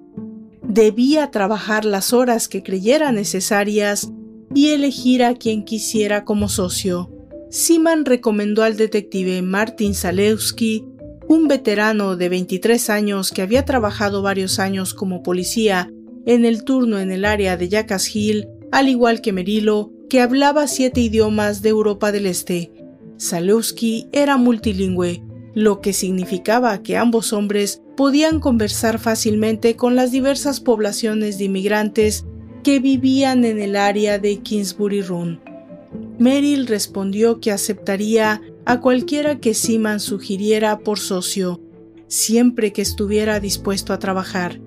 [0.61, 4.11] Debía trabajar las horas que creyera necesarias
[4.55, 7.11] y elegir a quien quisiera como socio.
[7.51, 10.85] Siman recomendó al detective Martin Zalewski,
[11.27, 15.91] un veterano de 23 años que había trabajado varios años como policía
[16.25, 20.67] en el turno en el área de Jackass Hill, al igual que Merilo, que hablaba
[20.67, 22.71] siete idiomas de Europa del Este.
[23.19, 25.21] Zalewski era multilingüe,
[25.53, 32.25] lo que significaba que ambos hombres podían conversar fácilmente con las diversas poblaciones de inmigrantes
[32.66, 35.39] que vivían en el área de Kingsbury Run.
[36.18, 41.61] Merrill respondió que aceptaría a cualquiera que Seaman sugiriera por socio,
[42.07, 44.59] siempre que estuviera dispuesto a trabajar.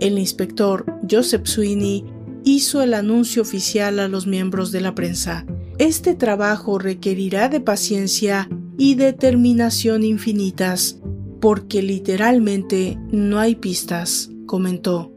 [0.00, 2.06] El inspector Joseph Sweeney
[2.44, 5.44] hizo el anuncio oficial a los miembros de la prensa.
[5.76, 10.98] Este trabajo requerirá de paciencia y determinación infinitas,
[11.42, 15.13] porque literalmente no hay pistas, comentó.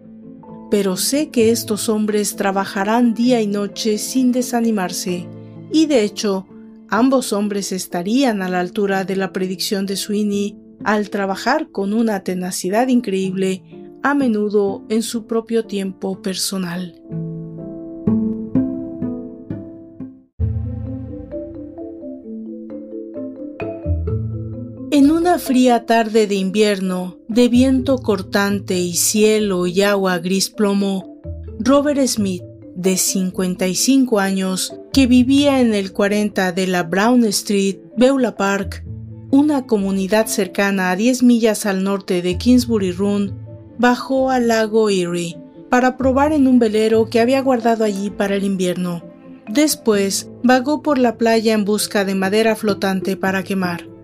[0.70, 5.28] Pero sé que estos hombres trabajarán día y noche sin desanimarse
[5.72, 6.48] y de hecho,
[6.90, 12.24] ambos hombres estarían a la altura de la predicción de Sweeney al trabajar con una
[12.24, 13.64] tenacidad increíble,
[14.04, 17.02] a menudo en su propio tiempo personal.
[24.98, 31.22] En una fría tarde de invierno, de viento cortante y cielo y agua gris plomo,
[31.60, 32.42] Robert Smith,
[32.76, 38.84] de 55 años, que vivía en el 40 de la Brown Street, Beulah Park,
[39.30, 43.36] una comunidad cercana a 10 millas al norte de Kingsbury Run,
[43.78, 45.38] bajó al lago Erie,
[45.70, 49.04] para probar en un velero que había guardado allí para el invierno.
[49.48, 53.97] Después vagó por la playa en busca de madera flotante para quemar.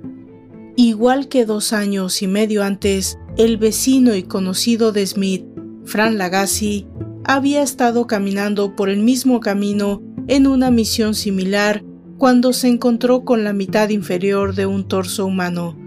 [0.75, 5.45] Igual que dos años y medio antes, el vecino y conocido de Smith,
[5.85, 6.87] Fran Lagasse,
[7.23, 11.83] había estado caminando por el mismo camino en una misión similar
[12.17, 15.77] cuando se encontró con la mitad inferior de un torso humano,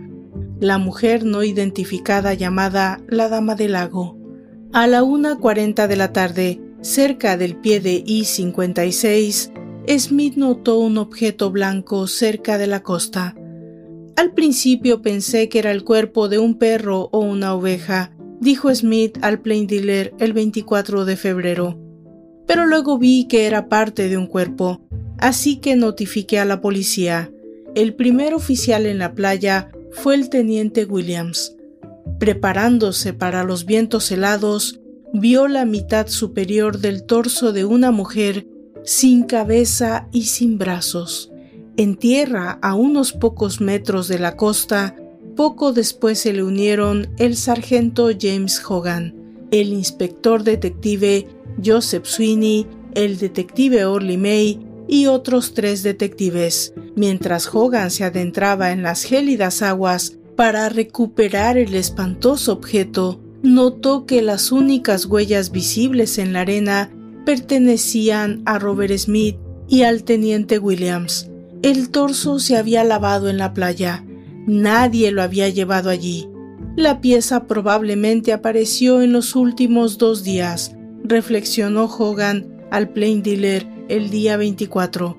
[0.61, 4.19] la mujer no identificada llamada la Dama del Lago.
[4.73, 9.53] A la 1.40 de la tarde, cerca del pie de I-56,
[9.99, 13.35] Smith notó un objeto blanco cerca de la costa.
[14.17, 19.19] Al principio pensé que era el cuerpo de un perro o una oveja, dijo Smith
[19.21, 21.79] al plain dealer el 24 de febrero.
[22.47, 24.81] Pero luego vi que era parte de un cuerpo,
[25.19, 27.31] así que notifiqué a la policía.
[27.75, 31.55] El primer oficial en la playa fue el teniente Williams.
[32.19, 34.81] Preparándose para los vientos helados,
[35.13, 38.47] vio la mitad superior del torso de una mujer
[38.83, 41.33] sin cabeza y sin brazos.
[41.79, 44.97] En tierra, a unos pocos metros de la costa,
[45.37, 49.15] poco después se le unieron el sargento James Hogan,
[49.51, 51.29] el inspector detective
[51.63, 54.59] Joseph Sweeney, el detective Orly May
[54.89, 61.75] y otros tres detectives, mientras Hogan se adentraba en las gélidas aguas para recuperar el
[61.75, 66.91] espantoso objeto, notó que las únicas huellas visibles en la arena
[67.27, 69.37] pertenecían a Robert Smith
[69.69, 71.29] y al teniente Williams.
[71.63, 74.05] El torso se había lavado en la playa.
[74.47, 76.29] Nadie lo había llevado allí.
[76.77, 84.11] La pieza probablemente apareció en los últimos dos días, reflexionó Hogan al plain dealer el
[84.11, 85.19] día 24.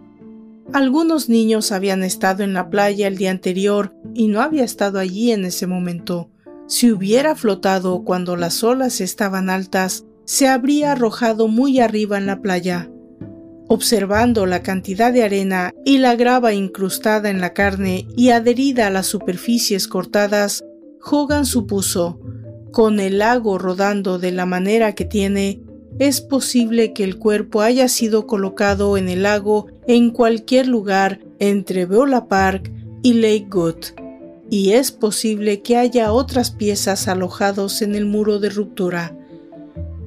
[0.73, 5.31] Algunos niños habían estado en la playa el día anterior y no había estado allí
[5.31, 6.29] en ese momento.
[6.67, 12.41] Si hubiera flotado cuando las olas estaban altas, se habría arrojado muy arriba en la
[12.41, 12.91] playa.
[13.70, 18.89] Observando la cantidad de arena y la grava incrustada en la carne y adherida a
[18.89, 20.63] las superficies cortadas,
[21.03, 22.20] Hogan supuso,
[22.72, 25.61] con el lago rodando de la manera que tiene,
[25.99, 31.86] es posible que el cuerpo haya sido colocado en el lago en cualquier lugar entre
[31.86, 33.86] Beulah Park y Lake Good,
[34.49, 39.18] y es posible que haya otras piezas alojados en el muro de ruptura.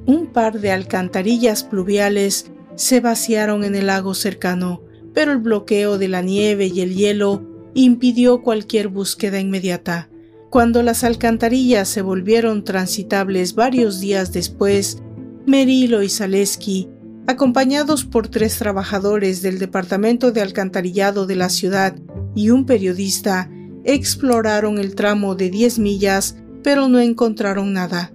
[0.07, 2.51] Un par de alcantarillas pluviales
[2.81, 4.81] se vaciaron en el lago cercano,
[5.13, 10.09] pero el bloqueo de la nieve y el hielo impidió cualquier búsqueda inmediata.
[10.49, 14.97] Cuando las alcantarillas se volvieron transitables varios días después,
[15.45, 16.89] Merilo y Zaleski,
[17.27, 21.95] acompañados por tres trabajadores del Departamento de Alcantarillado de la ciudad
[22.33, 23.51] y un periodista,
[23.83, 28.11] exploraron el tramo de 10 millas, pero no encontraron nada.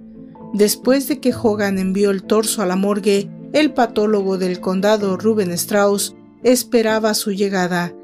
[0.54, 5.50] Después de que Hogan envió el torso a la morgue, el patólogo del condado Ruben
[5.52, 7.94] Strauss esperaba su llegada.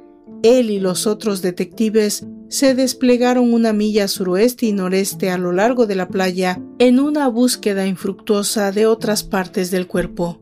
[0.43, 5.87] Él y los otros detectives se desplegaron una milla suroeste y noreste a lo largo
[5.87, 10.41] de la playa en una búsqueda infructuosa de otras partes del cuerpo.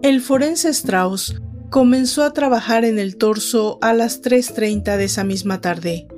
[0.00, 5.60] El forense Strauss comenzó a trabajar en el torso a las 3.30 de esa misma
[5.60, 6.08] tarde.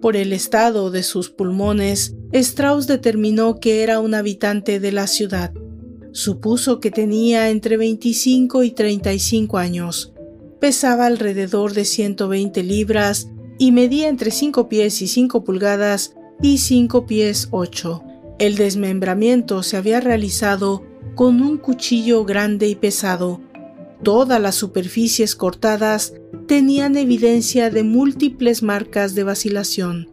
[0.00, 5.52] Por el estado de sus pulmones, Strauss determinó que era un habitante de la ciudad.
[6.12, 10.12] Supuso que tenía entre 25 y 35 años.
[10.60, 13.28] Pesaba alrededor de 120 libras
[13.58, 18.02] y medía entre 5 pies y 5 pulgadas y 5 pies 8.
[18.38, 20.84] El desmembramiento se había realizado
[21.14, 23.40] con un cuchillo grande y pesado.
[24.02, 26.14] Todas las superficies cortadas
[26.46, 30.10] tenían evidencia de múltiples marcas de vacilación.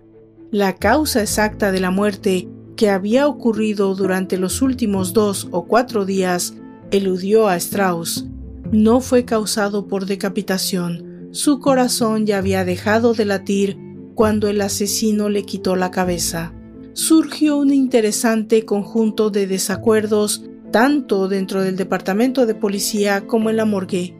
[0.51, 6.05] La causa exacta de la muerte que había ocurrido durante los últimos dos o cuatro
[6.05, 6.55] días
[6.91, 8.25] eludió a Strauss.
[8.71, 11.29] No fue causado por decapitación.
[11.31, 13.77] Su corazón ya había dejado de latir
[14.15, 16.53] cuando el asesino le quitó la cabeza.
[16.93, 23.65] Surgió un interesante conjunto de desacuerdos tanto dentro del departamento de policía como en la
[23.65, 24.15] morgue.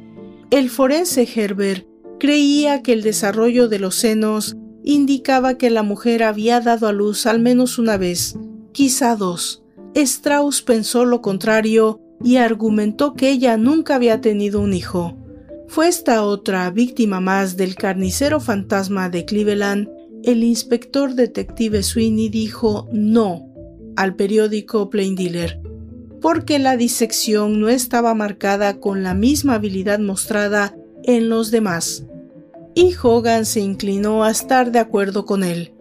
[0.51, 1.87] El forense Herbert
[2.19, 4.55] creía que el desarrollo de los senos
[4.85, 8.37] indicaba que la mujer había dado a luz al menos una vez,
[8.71, 9.63] quizá dos.
[9.95, 15.17] Strauss pensó lo contrario y argumentó que ella nunca había tenido un hijo.
[15.67, 19.89] Fue esta otra víctima más del carnicero fantasma de Cleveland.
[20.23, 23.51] El inspector detective Sweeney dijo no
[23.95, 25.59] al periódico Plain Dealer,
[26.21, 32.05] porque la disección no estaba marcada con la misma habilidad mostrada en los demás
[32.75, 35.71] y Hogan se inclinó a estar de acuerdo con él.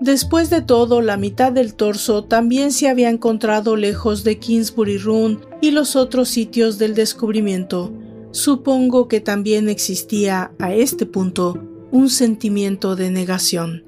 [0.00, 5.40] Después de todo, la mitad del torso también se había encontrado lejos de Kingsbury Run
[5.60, 7.92] y los otros sitios del descubrimiento.
[8.30, 13.84] Supongo que también existía, a este punto, un sentimiento de negación.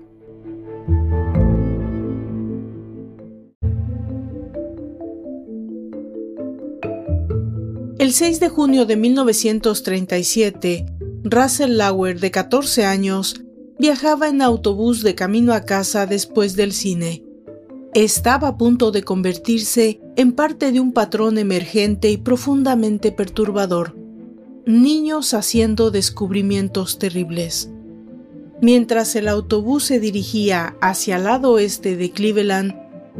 [7.98, 10.86] El 6 de junio de 1937,
[11.24, 13.42] Russell Lauer, de 14 años,
[13.78, 17.22] viajaba en autobús de camino a casa después del cine.
[17.92, 23.96] Estaba a punto de convertirse en parte de un patrón emergente y profundamente perturbador.
[24.64, 27.70] Niños haciendo descubrimientos terribles.
[28.62, 32.74] Mientras el autobús se dirigía hacia el lado oeste de Cleveland,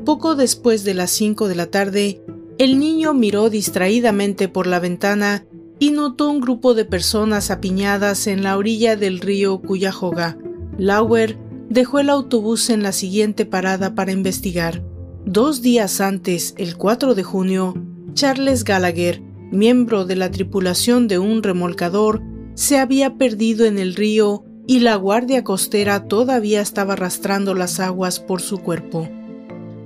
[0.07, 2.22] poco después de las 5 de la tarde,
[2.57, 5.46] el niño miró distraídamente por la ventana
[5.80, 10.38] y notó un grupo de personas apiñadas en la orilla del río Cuyahoga.
[10.78, 11.38] Lauer
[11.70, 14.84] dejó el autobús en la siguiente parada para investigar.
[15.24, 17.74] Dos días antes, el 4 de junio,
[18.12, 22.22] Charles Gallagher, miembro de la tripulación de un remolcador,
[22.54, 28.20] se había perdido en el río y la guardia costera todavía estaba arrastrando las aguas
[28.20, 29.08] por su cuerpo.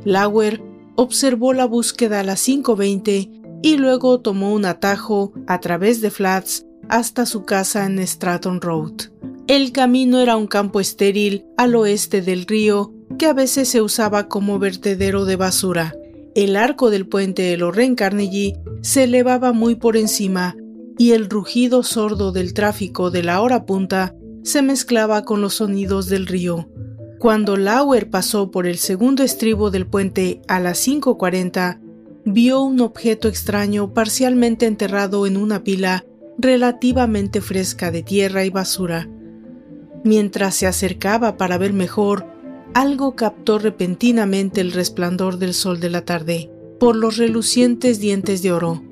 [0.05, 0.61] Lauer
[0.97, 6.67] observó la búsqueda a las 5.20 y luego tomó un atajo a través de Flats
[6.91, 8.93] hasta su casa en Stratton Road.
[9.47, 14.29] El camino era un campo estéril al oeste del río que a veces se usaba
[14.29, 15.95] como vertedero de basura.
[16.35, 20.55] El arco del puente de Lorraine Carnegie se elevaba muy por encima
[20.99, 26.11] y el rugido sordo del tráfico de la hora punta se mezclaba con los sonidos
[26.11, 26.69] del río.
[27.19, 31.81] Cuando Lauer pasó por el segundo estribo del puente a las 5.40,
[32.25, 36.05] vio un objeto extraño parcialmente enterrado en una pila
[36.39, 39.09] relativamente fresca de tierra y basura.
[40.05, 42.27] Mientras se acercaba para ver mejor,
[42.75, 46.51] algo captó repentinamente el resplandor del sol de la tarde
[46.81, 48.83] por los relucientes dientes de oro.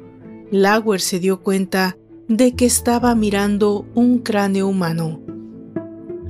[0.50, 1.96] Lauer se dio cuenta
[2.28, 5.20] de que estaba mirando un cráneo humano.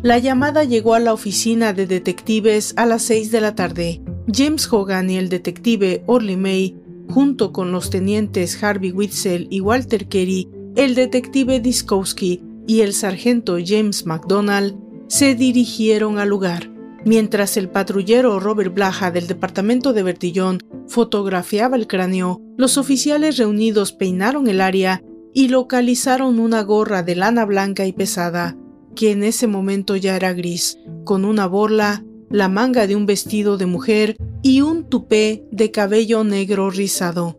[0.02, 4.02] La llamada llegó a la oficina de detectives a las 6 de la tarde.
[4.32, 6.76] James Hogan y el detective Orly May,
[7.08, 13.56] junto con los tenientes Harvey Witzel y Walter Kerry, el detective Diskowski y el sargento
[13.64, 14.76] James MacDonald,
[15.08, 16.70] se dirigieron al lugar.
[17.04, 23.92] Mientras el patrullero Robert Blaha del departamento de Bertillón fotografiaba el cráneo, los oficiales reunidos
[23.92, 25.02] peinaron el área
[25.34, 28.56] y localizaron una gorra de lana blanca y pesada
[28.94, 33.58] que en ese momento ya era gris, con una borla, la manga de un vestido
[33.58, 37.36] de mujer y un tupé de cabello negro rizado.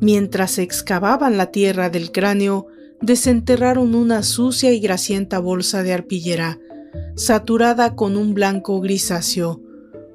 [0.00, 2.68] Mientras excavaban la tierra del cráneo,
[3.00, 6.60] desenterraron una sucia y grasienta bolsa de arpillera,
[7.16, 9.60] saturada con un blanco grisáceo,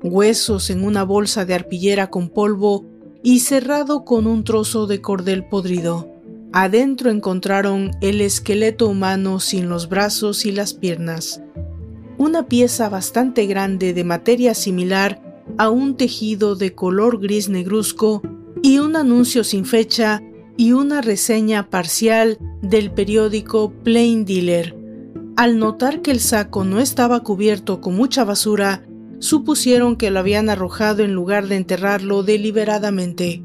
[0.01, 2.85] huesos en una bolsa de arpillera con polvo
[3.23, 6.09] y cerrado con un trozo de cordel podrido.
[6.53, 11.41] Adentro encontraron el esqueleto humano sin los brazos y las piernas,
[12.17, 15.21] una pieza bastante grande de materia similar
[15.57, 18.21] a un tejido de color gris negruzco
[18.63, 20.21] y un anuncio sin fecha
[20.57, 24.75] y una reseña parcial del periódico Plain Dealer.
[25.35, 28.83] Al notar que el saco no estaba cubierto con mucha basura,
[29.19, 33.43] supusieron que lo habían arrojado en lugar de enterrarlo deliberadamente.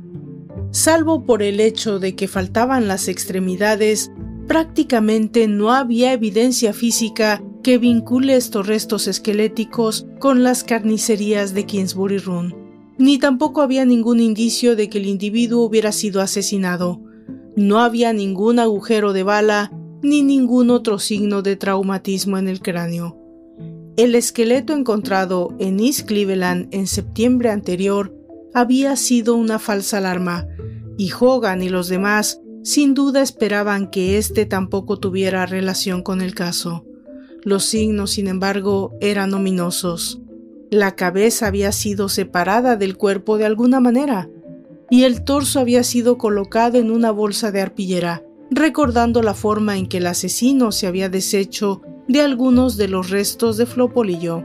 [0.71, 4.11] Salvo por el hecho de que faltaban las extremidades,
[4.53, 12.19] prácticamente no había evidencia física que vincule estos restos esqueléticos con las carnicerías de Kingsbury
[12.19, 12.55] Run,
[12.99, 17.01] ni tampoco había ningún indicio de que el individuo hubiera sido asesinado.
[17.57, 19.73] No había ningún agujero de bala
[20.03, 23.17] ni ningún otro signo de traumatismo en el cráneo.
[23.97, 28.15] El esqueleto encontrado en East Cleveland en septiembre anterior
[28.53, 30.47] había sido una falsa alarma,
[30.99, 36.35] y Hogan y los demás sin duda esperaban que éste tampoco tuviera relación con el
[36.35, 36.85] caso.
[37.43, 40.21] Los signos, sin embargo, eran ominosos.
[40.71, 44.31] La cabeza había sido separada del cuerpo de alguna manera,
[44.91, 49.89] y el torso había sido colocado en una bolsa de arpillera, recordando la forma en
[49.89, 54.45] que el asesino se había deshecho de algunos de los restos de Flopolillo.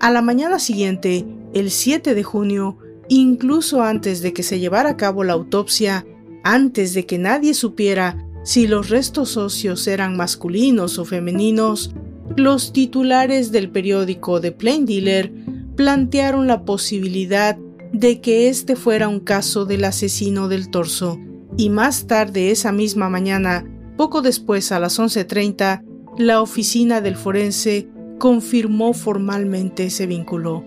[0.00, 2.78] A la mañana siguiente, el 7 de junio,
[3.08, 6.06] incluso antes de que se llevara a cabo la autopsia,
[6.54, 11.90] antes de que nadie supiera si los restos óseos eran masculinos o femeninos,
[12.36, 15.32] los titulares del periódico The Plain Dealer
[15.74, 17.58] plantearon la posibilidad
[17.92, 21.18] de que este fuera un caso del asesino del torso,
[21.56, 23.64] y más tarde esa misma mañana,
[23.96, 25.82] poco después a las 11.30,
[26.18, 27.88] la oficina del forense
[28.18, 30.64] confirmó formalmente ese vínculo.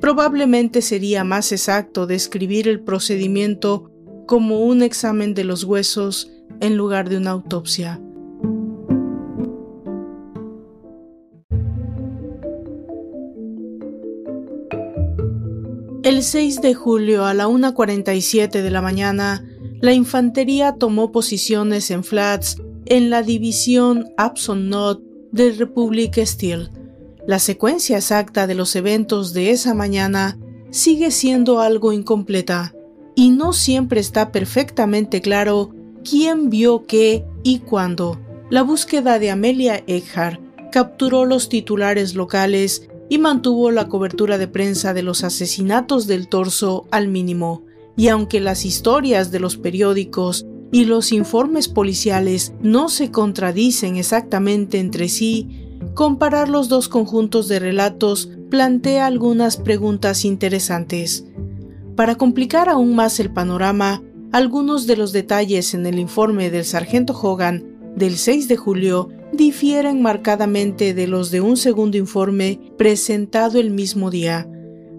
[0.00, 3.90] probablemente sería más exacto describir el procedimiento
[4.26, 8.00] como un examen de los huesos en lugar de una autopsia.
[16.02, 19.42] El 6 de julio a la 1.47 de la mañana,
[19.80, 22.56] la infantería tomó posiciones en flats
[22.86, 25.02] en la división Abson Not
[25.32, 26.70] de Republic Steel.
[27.26, 30.38] La secuencia exacta de los eventos de esa mañana
[30.70, 32.74] sigue siendo algo incompleta
[33.14, 35.74] y no siempre está perfectamente claro
[36.08, 38.20] quién vio qué y cuándo.
[38.50, 40.40] La búsqueda de Amelia Eckhart
[40.70, 46.86] capturó los titulares locales y mantuvo la cobertura de prensa de los asesinatos del torso
[46.90, 47.64] al mínimo,
[47.96, 54.80] y aunque las historias de los periódicos y los informes policiales no se contradicen exactamente
[54.80, 61.24] entre sí, comparar los dos conjuntos de relatos plantea algunas preguntas interesantes.
[61.96, 67.12] Para complicar aún más el panorama, algunos de los detalles en el informe del sargento
[67.12, 73.70] Hogan del 6 de julio difieren marcadamente de los de un segundo informe presentado el
[73.70, 74.48] mismo día,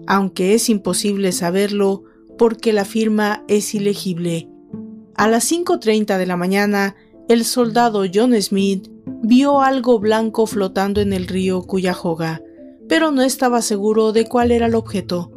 [0.06, 2.04] aunque es imposible saberlo
[2.38, 4.48] porque la firma es ilegible.
[5.14, 6.96] A las 5.30 de la mañana,
[7.28, 8.88] el soldado John Smith
[9.22, 12.40] vio algo blanco flotando en el río Cuyahoga,
[12.88, 15.35] pero no estaba seguro de cuál era el objeto.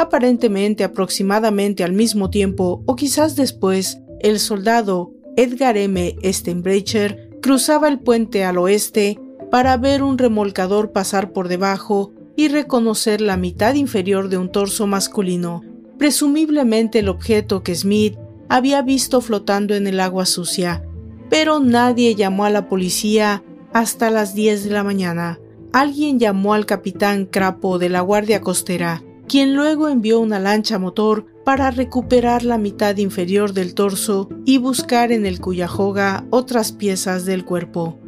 [0.00, 6.16] Aparentemente aproximadamente al mismo tiempo o quizás después, el soldado Edgar M.
[6.24, 9.20] Steinbrecher cruzaba el puente al oeste
[9.50, 14.86] para ver un remolcador pasar por debajo y reconocer la mitad inferior de un torso
[14.86, 15.60] masculino,
[15.98, 18.16] presumiblemente el objeto que Smith
[18.48, 20.82] había visto flotando en el agua sucia.
[21.28, 23.44] Pero nadie llamó a la policía
[23.74, 25.38] hasta las 10 de la mañana.
[25.74, 31.24] Alguien llamó al capitán Crapo de la Guardia Costera, quien luego envió una lancha motor
[31.44, 37.44] para recuperar la mitad inferior del torso y buscar en el Cuyahoga otras piezas del
[37.44, 38.00] cuerpo.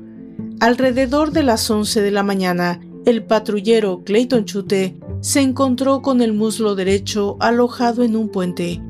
[0.59, 6.33] Alrededor de las 11 de la mañana, el patrullero Clayton Chute se encontró con el
[6.33, 8.83] muslo derecho alojado en un puente.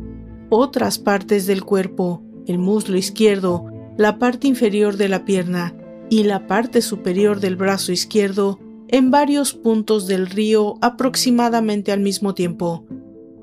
[0.48, 3.66] Otras partes del cuerpo, el muslo izquierdo,
[3.98, 5.76] la parte inferior de la pierna
[6.08, 8.58] y la parte superior del brazo izquierdo
[8.92, 12.86] en varios puntos del río aproximadamente al mismo tiempo.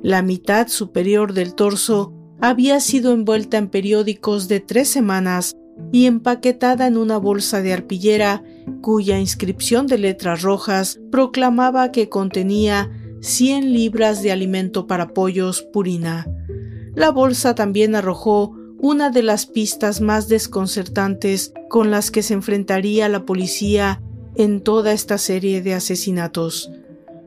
[0.04, 5.56] La mitad superior del torso había sido envuelta en periódicos de tres semanas
[5.91, 8.43] y empaquetada en una bolsa de arpillera
[8.82, 12.91] cuya inscripción de letras rojas proclamaba que contenía
[13.22, 16.28] 100 libras de alimento para pollos purina.
[16.93, 23.10] La bolsa también arrojó una de las pistas más desconcertantes con las que se enfrentaría
[23.10, 24.02] la policía
[24.40, 26.72] en toda esta serie de asesinatos.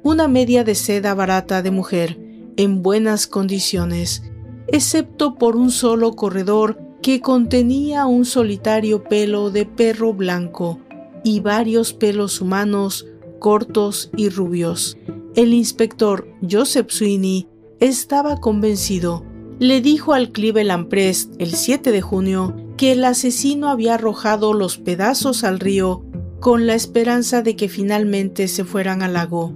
[0.02, 2.18] Una media de seda barata de mujer,
[2.56, 4.22] en buenas condiciones,
[4.66, 10.80] excepto por un solo corredor que contenía un solitario pelo de perro blanco
[11.22, 13.06] y varios pelos humanos
[13.38, 14.96] cortos y rubios.
[15.34, 17.46] El inspector Joseph Sweeney
[17.78, 19.22] estaba convencido.
[19.58, 24.78] Le dijo al Cleveland Press el 7 de junio que el asesino había arrojado los
[24.78, 26.06] pedazos al río
[26.42, 29.54] con la esperanza de que finalmente se fueran al lago.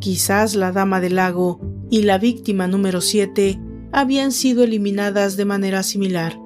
[0.00, 1.60] Quizás la dama del lago
[1.90, 3.60] y la víctima número 7
[3.92, 6.36] habían sido eliminadas de manera similar.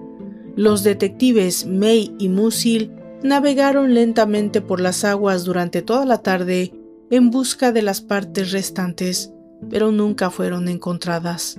[0.57, 6.75] Los detectives May y Musil navegaron lentamente por las aguas durante toda la tarde
[7.11, 9.33] en busca de las partes restantes,
[9.71, 11.59] pero nunca fueron encontradas.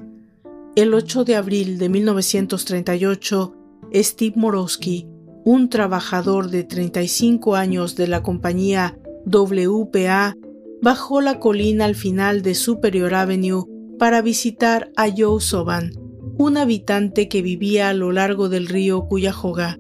[0.76, 3.56] El 8 de abril de 1938,
[3.96, 5.08] Steve Morosky,
[5.50, 10.38] un trabajador de 35 años de la compañía WPA,
[10.80, 13.66] bajó la colina al final de Superior Avenue
[13.98, 15.94] para visitar a Joe Soban,
[16.38, 19.80] un habitante que vivía a lo largo del río Cuyahoga.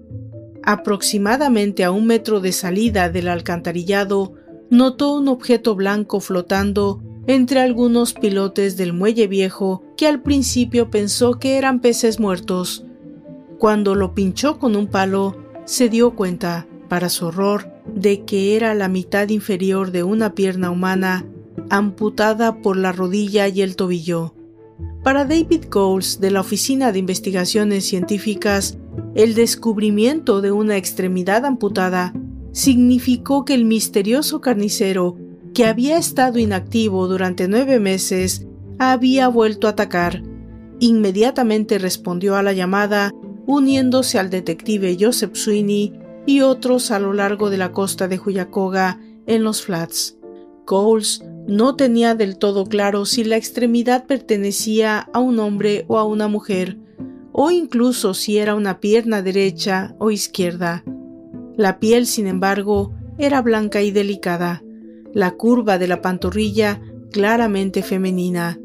[0.64, 4.34] Aproximadamente a un metro de salida del alcantarillado,
[4.72, 11.38] notó un objeto blanco flotando entre algunos pilotes del muelle viejo que al principio pensó
[11.38, 12.88] que eran peces muertos.
[13.60, 18.74] Cuando lo pinchó con un palo, se dio cuenta, para su horror, de que era
[18.74, 21.28] la mitad inferior de una pierna humana
[21.70, 24.34] amputada por la rodilla y el tobillo.
[25.04, 28.80] Para David Coles de la Oficina de Investigaciones Científicas,
[29.14, 32.16] el descubrimiento de una extremidad amputada
[32.52, 35.18] significó que el misterioso carnicero,
[35.54, 38.48] que había estado inactivo durante nueve meses,
[38.80, 40.24] había vuelto a atacar.
[40.80, 43.14] Inmediatamente respondió a la llamada,
[43.52, 49.00] uniéndose al detective Joseph Sweeney y otros a lo largo de la costa de Huyacoga
[49.26, 50.20] en los Flats.
[50.66, 56.04] Coles No tenía del todo claro si la extremidad pertenecía a un hombre o a
[56.04, 56.78] una mujer,
[57.32, 60.84] o incluso si era una pierna derecha o izquierda.
[61.58, 64.62] La piel, sin embargo, era blanca y delicada,
[65.12, 68.60] la curva de la pantorrilla claramente femenina.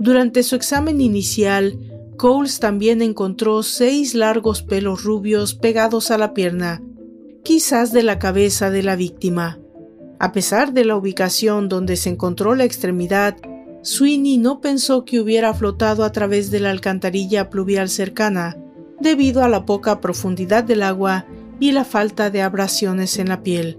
[0.00, 1.78] Durante su examen inicial,
[2.16, 6.82] Coles también encontró seis largos pelos rubios pegados a la pierna,
[7.42, 9.58] quizás de la cabeza de la víctima.
[10.18, 13.36] A pesar de la ubicación donde se encontró la extremidad,
[13.82, 18.56] Sweeney no pensó que hubiera flotado a través de la alcantarilla pluvial cercana,
[19.00, 21.26] debido a la poca profundidad del agua
[21.60, 23.78] y la falta de abrasiones en la piel.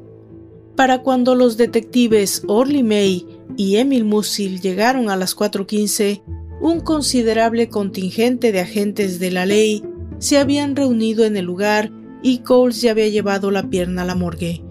[0.75, 3.25] Para cuando los detectives Orly May
[3.55, 6.21] y Emil Musil llegaron a las 4.15,
[6.61, 9.83] un considerable contingente de agentes de la ley
[10.19, 11.91] se habían reunido en el lugar
[12.23, 14.63] y Coles ya había llevado la pierna a la morgue.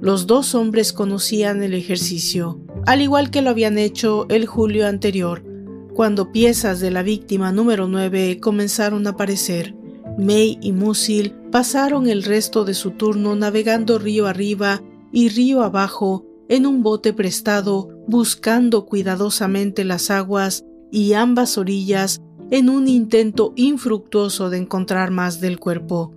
[0.00, 5.44] Los dos hombres conocían el ejercicio, al igual que lo habían hecho el julio anterior,
[5.94, 9.74] cuando piezas de la víctima número 9 comenzaron a aparecer.
[10.18, 14.82] May y Musil pasaron el resto de su turno navegando río arriba
[15.12, 22.20] y río abajo en un bote prestado, buscando cuidadosamente las aguas y ambas orillas
[22.50, 26.12] en un intento infructuoso de encontrar más del cuerpo.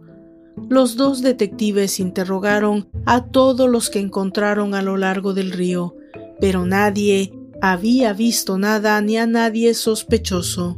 [0.69, 5.95] Los dos detectives interrogaron a todos los que encontraron a lo largo del río,
[6.41, 10.77] pero nadie había visto nada ni a nadie sospechoso.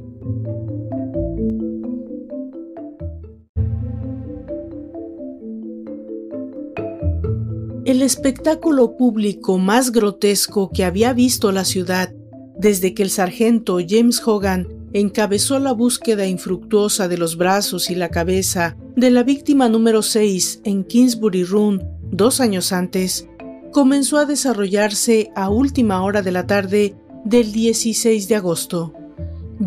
[7.84, 12.14] El espectáculo público más grotesco que había visto la ciudad
[12.60, 18.10] desde que el sargento James Hogan encabezó la búsqueda infructuosa de los brazos y la
[18.10, 23.28] cabeza de la víctima número 6 en Kingsbury Run dos años antes,
[23.72, 26.96] comenzó a desarrollarse a última hora de la tarde
[27.26, 28.94] del 16 de agosto.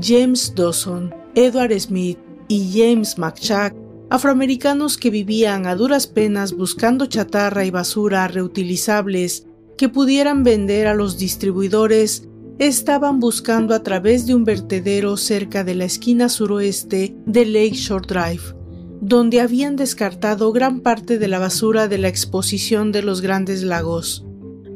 [0.01, 2.19] James Dawson, Edward Smith
[2.49, 3.75] y James McChack,
[4.09, 10.95] afroamericanos que vivían a duras penas buscando chatarra y basura reutilizables que pudieran vender a
[10.95, 12.29] los distribuidores
[12.67, 18.55] estaban buscando a través de un vertedero cerca de la esquina suroeste de Lakeshore Drive,
[19.01, 24.27] donde habían descartado gran parte de la basura de la exposición de los grandes lagos.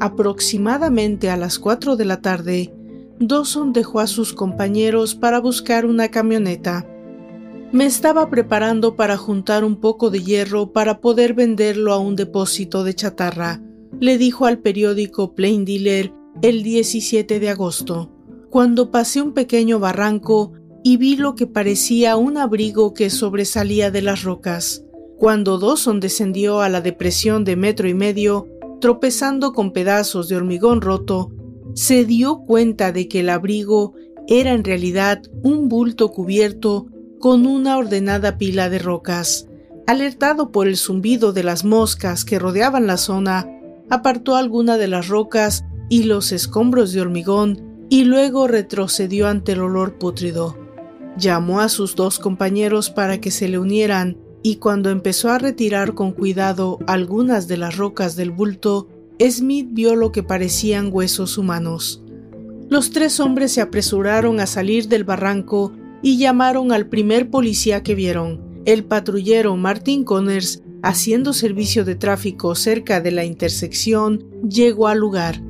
[0.00, 2.72] Aproximadamente a las 4 de la tarde,
[3.20, 6.88] Dawson dejó a sus compañeros para buscar una camioneta.
[7.70, 12.82] Me estaba preparando para juntar un poco de hierro para poder venderlo a un depósito
[12.82, 13.60] de chatarra,
[14.00, 18.10] le dijo al periódico Plain Dealer el 17 de agosto,
[18.50, 24.02] cuando pasé un pequeño barranco y vi lo que parecía un abrigo que sobresalía de
[24.02, 24.84] las rocas.
[25.18, 28.48] Cuando Dawson descendió a la depresión de metro y medio,
[28.80, 31.30] tropezando con pedazos de hormigón roto,
[31.74, 33.94] se dio cuenta de que el abrigo
[34.28, 36.86] era en realidad un bulto cubierto
[37.18, 39.48] con una ordenada pila de rocas.
[39.86, 43.48] Alertado por el zumbido de las moscas que rodeaban la zona,
[43.88, 49.60] apartó alguna de las rocas y los escombros de hormigón y luego retrocedió ante el
[49.60, 50.58] olor pútrido.
[51.16, 55.94] Llamó a sus dos compañeros para que se le unieran y cuando empezó a retirar
[55.94, 58.88] con cuidado algunas de las rocas del bulto,
[59.20, 62.02] Smith vio lo que parecían huesos humanos.
[62.68, 65.72] Los tres hombres se apresuraron a salir del barranco
[66.02, 68.40] y llamaron al primer policía que vieron.
[68.64, 75.42] El patrullero Martin Connors, haciendo servicio de tráfico cerca de la intersección, llegó al lugar.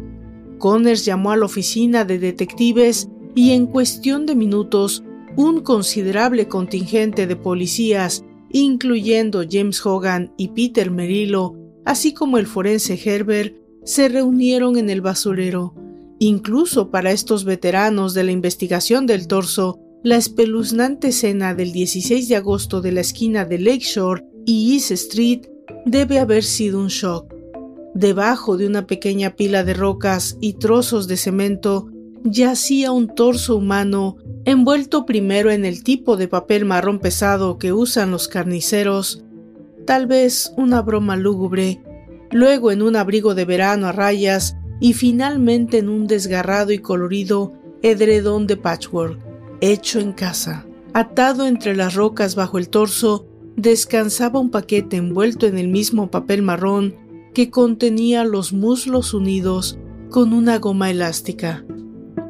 [0.59, 5.03] Connors llamó a la oficina de detectives y en cuestión de minutos
[5.37, 12.99] un considerable contingente de policías, incluyendo James Hogan y Peter Merillo, así como el forense
[13.03, 15.75] Herbert, se reunieron en el basurero.
[16.21, 22.37] Incluso para estos veteranos de la investigación del torso, la espeluznante escena del 16 de
[22.37, 25.47] agosto de la esquina de Lakeshore y East Street
[25.87, 27.34] debe haber sido un shock.
[27.95, 31.89] Debajo de una pequeña pila de rocas y trozos de cemento
[32.25, 38.11] yacía un torso humano envuelto primero en el tipo de papel marrón pesado que usan
[38.11, 39.23] los carniceros,
[39.87, 41.81] tal vez una broma lúgubre,
[42.33, 47.53] luego en un abrigo de verano a rayas y finalmente en un desgarrado y colorido
[47.83, 49.21] edredón de patchwork,
[49.61, 50.67] hecho en casa.
[50.95, 53.27] Atado entre las rocas bajo el torso,
[53.57, 57.04] descansaba un paquete envuelto en el mismo papel marrón
[57.35, 59.79] que contenía los muslos unidos
[60.11, 61.65] con una goma elástica.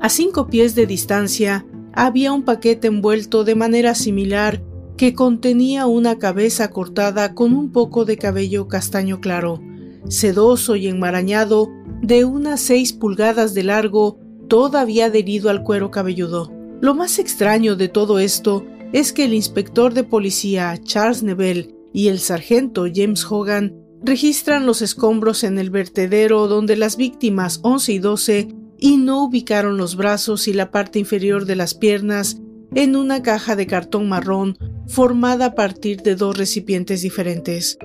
[0.00, 4.62] A cinco pies de distancia había un paquete envuelto de manera similar
[4.96, 9.60] que contenía una cabeza cortada con un poco de cabello castaño claro,
[10.08, 11.70] sedoso y enmarañado,
[12.02, 16.52] de unas 6 pulgadas de largo, todavía adherido al cuero cabelludo.
[16.80, 22.08] Lo más extraño de todo esto es que el inspector de policía Charles Neville y
[22.08, 27.98] el sargento James Hogan registran los escombros en el vertedero donde las víctimas 11 y
[27.98, 28.48] 12
[28.78, 32.38] y no ubicaron los brazos y la parte inferior de las piernas
[32.74, 37.78] en una caja de cartón marrón formada a partir de dos recipientes diferentes,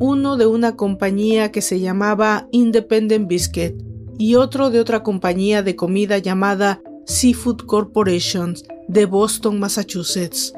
[0.00, 3.74] uno de una compañía que se llamaba Independent Biscuit
[4.16, 8.54] y otro de otra compañía de comida llamada Seafood Corporation
[8.88, 10.54] de Boston, Massachusetts.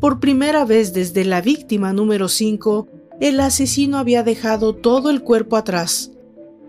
[0.00, 2.88] Por primera vez desde la víctima número 5,
[3.20, 6.12] el asesino había dejado todo el cuerpo atrás.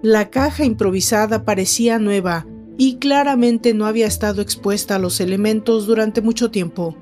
[0.02, 2.48] La caja improvisada parecía nueva
[2.78, 6.96] y claramente no había estado expuesta a los elementos durante mucho tiempo.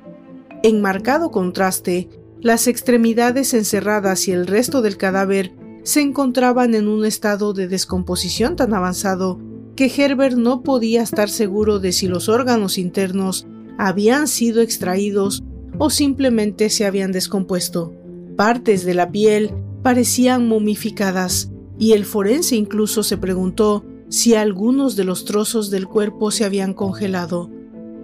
[0.64, 2.10] En marcado contraste,
[2.42, 8.56] las extremidades encerradas y el resto del cadáver se encontraban en un estado de descomposición
[8.56, 9.40] tan avanzado
[9.76, 15.44] que Herbert no podía estar seguro de si los órganos internos habían sido extraídos
[15.78, 17.94] o simplemente se habían descompuesto.
[18.38, 25.04] Partes de la piel parecían momificadas y el forense incluso se preguntó si algunos de
[25.04, 27.50] los trozos del cuerpo se habían congelado.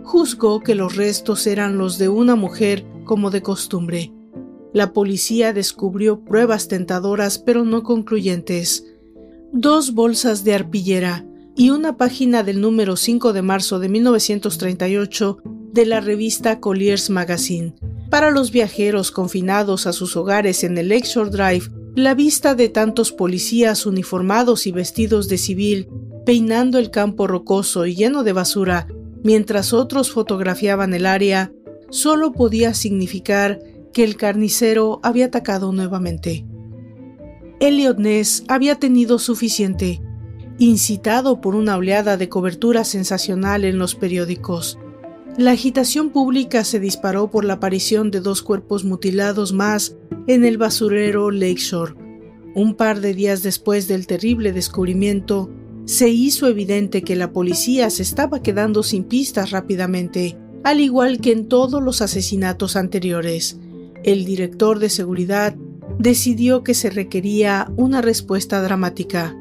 [0.03, 4.11] Juzgó que los restos eran los de una mujer como de costumbre.
[4.73, 8.87] La policía descubrió pruebas tentadoras pero no concluyentes.
[9.51, 15.37] Dos bolsas de arpillera y una página del número 5 de marzo de 1938
[15.71, 17.75] de la revista Collier's Magazine.
[18.13, 23.11] Para los viajeros confinados a sus hogares en el Lakeshore Drive la vista de tantos
[23.11, 25.89] policías uniformados y vestidos de civil
[26.23, 28.85] peinando el campo rocoso y lleno de basura
[29.23, 31.51] mientras otros fotografiaban el área
[31.89, 33.59] solo podía significar
[33.93, 36.45] que el carnicero había atacado nuevamente.
[37.59, 40.03] Elliot Ness había tenido suficiente,
[40.59, 44.77] incitado por una oleada de cobertura sensacional en los periódicos.
[45.37, 50.59] La agitación pública se disparó por la aparición de dos cuerpos mutilados más en el
[50.59, 51.95] basurero Lakeshore.
[52.53, 55.49] Un par de días después del terrible descubrimiento,
[55.85, 61.31] se hizo evidente que la policía se estaba quedando sin pistas rápidamente, al igual que
[61.31, 63.59] en todos los asesinatos anteriores.
[64.03, 65.55] El director de seguridad
[65.97, 69.35] decidió que se requería una respuesta dramática,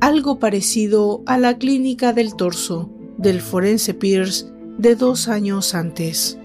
[0.00, 6.38] algo parecido a la clínica del torso del forense Pierce de dos años antes.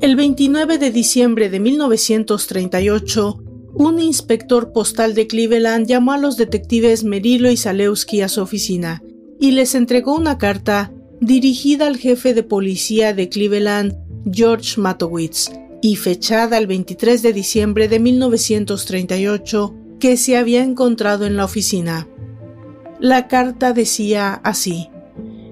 [0.00, 7.04] El 29 de diciembre de 1938, un inspector postal de Cleveland llamó a los detectives
[7.04, 9.02] Merilo y Zalewski a su oficina
[9.38, 13.96] y les entregó una carta dirigida al jefe de policía de Cleveland,
[14.30, 15.50] George Matowitz,
[15.82, 22.08] y fechada el 23 de diciembre de 1938, que se había encontrado en la oficina.
[22.98, 24.90] La carta decía así: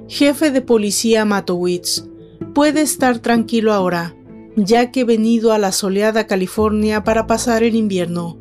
[0.08, 2.06] Jefe de policía Matowitz,
[2.54, 4.16] puede estar tranquilo ahora
[4.64, 8.38] ya que he venido a la soleada California para pasar el invierno.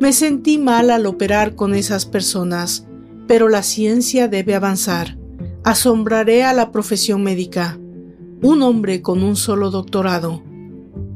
[0.00, 2.86] Me sentí mal al operar con esas personas,
[3.26, 5.18] pero la ciencia debe avanzar.
[5.64, 7.78] Asombraré a la profesión médica.
[8.42, 10.42] Un hombre con un solo doctorado.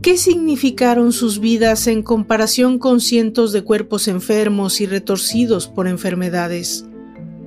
[0.03, 6.87] ¿Qué significaron sus vidas en comparación con cientos de cuerpos enfermos y retorcidos por enfermedades?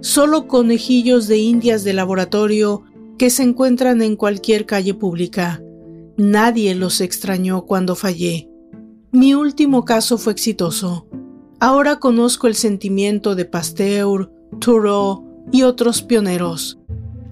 [0.02, 2.84] Solo conejillos de indias de laboratorio
[3.18, 5.64] que se encuentran en cualquier calle pública.
[6.16, 8.48] Nadie los extrañó cuando fallé.
[9.12, 11.08] Mi último caso fue exitoso.
[11.60, 16.78] Ahora conozco el sentimiento de Pasteur, Thoreau y otros pioneros.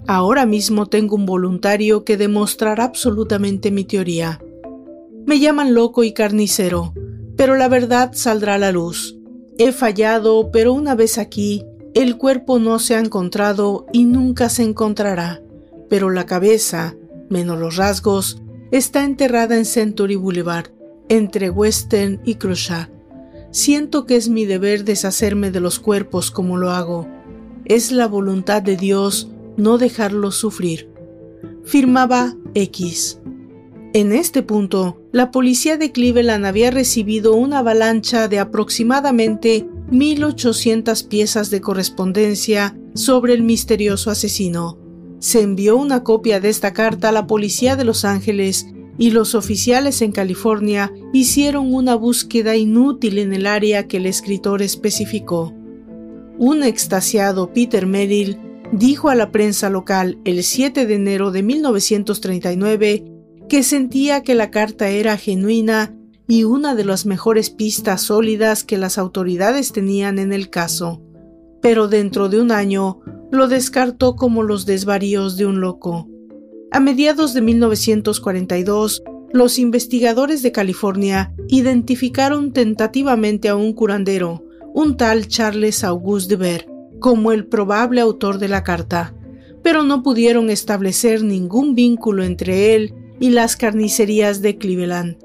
[0.08, 4.40] Ahora mismo tengo un voluntario que demostrará absolutamente mi teoría.
[5.26, 6.92] Me llaman loco y carnicero,
[7.36, 9.16] pero la verdad saldrá a la luz.
[9.58, 14.62] He fallado, pero una vez aquí, el cuerpo no se ha encontrado y nunca se
[14.62, 15.42] encontrará,
[15.88, 16.96] pero la cabeza,
[17.28, 20.70] menos los rasgos, está enterrada en Century Boulevard,
[21.08, 22.90] entre Western y Crochat.
[23.50, 27.06] Siento que es mi deber deshacerme de los cuerpos como lo hago.
[27.66, 30.90] Es la voluntad de Dios no dejarlos sufrir.
[31.64, 33.20] Firmaba X.
[33.94, 41.50] En este punto, la policía de Cleveland había recibido una avalancha de aproximadamente 1.800 piezas
[41.50, 44.82] de correspondencia sobre el misterioso asesino
[45.22, 48.66] se envió una copia de esta carta a la policía de Los Ángeles
[48.98, 54.62] y los oficiales en California hicieron una búsqueda inútil en el área que el escritor
[54.62, 55.54] especificó.
[56.38, 58.36] Un extasiado Peter Merrill
[58.72, 63.04] dijo a la prensa local el 7 de enero de 1939
[63.48, 65.94] que sentía que la carta era genuina
[66.28, 71.02] y una de las mejores pistas sólidas que las autoridades tenían en el caso.
[71.60, 73.00] Pero dentro de un año
[73.30, 76.08] lo descartó como los desvaríos de un loco.
[76.70, 79.02] A mediados de 1942,
[79.32, 84.44] los investigadores de California identificaron tentativamente a un curandero,
[84.74, 89.14] un tal Charles Auguste de Ver, como el probable autor de la carta,
[89.62, 95.16] pero no pudieron establecer ningún vínculo entre él y las carnicerías de Cleveland.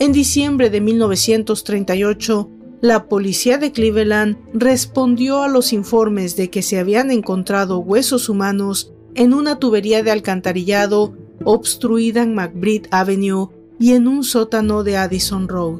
[0.00, 2.50] En diciembre de 1938,
[2.80, 8.92] la policía de Cleveland respondió a los informes de que se habían encontrado huesos humanos
[9.14, 15.46] en una tubería de alcantarillado obstruida en McBride Avenue y en un sótano de Addison
[15.46, 15.78] Road.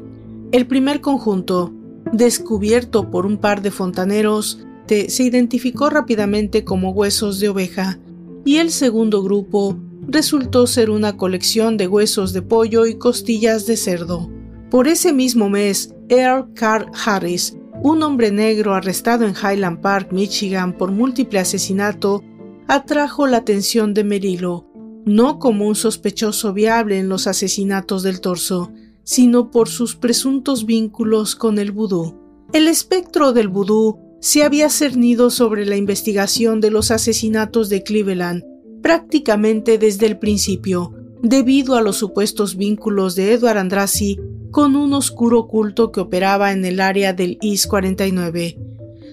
[0.53, 1.73] El primer conjunto,
[2.13, 7.99] descubierto por un par de fontaneros, se identificó rápidamente como huesos de oveja,
[8.45, 9.77] y el segundo grupo
[10.07, 14.29] resultó ser una colección de huesos de pollo y costillas de cerdo.
[14.69, 20.77] Por ese mismo mes, Earl Carl Harris, un hombre negro arrestado en Highland Park, Michigan
[20.77, 22.23] por múltiple asesinato,
[22.67, 24.67] atrajo la atención de Merilo,
[25.05, 28.71] no como un sospechoso viable en los asesinatos del torso,
[29.03, 32.15] sino por sus presuntos vínculos con el vudú.
[32.53, 38.43] El espectro del vudú se había cernido sobre la investigación de los asesinatos de Cleveland
[38.81, 44.19] prácticamente desde el principio, debido a los supuestos vínculos de Edward Andrassy
[44.51, 48.57] con un oscuro culto que operaba en el área del East 49.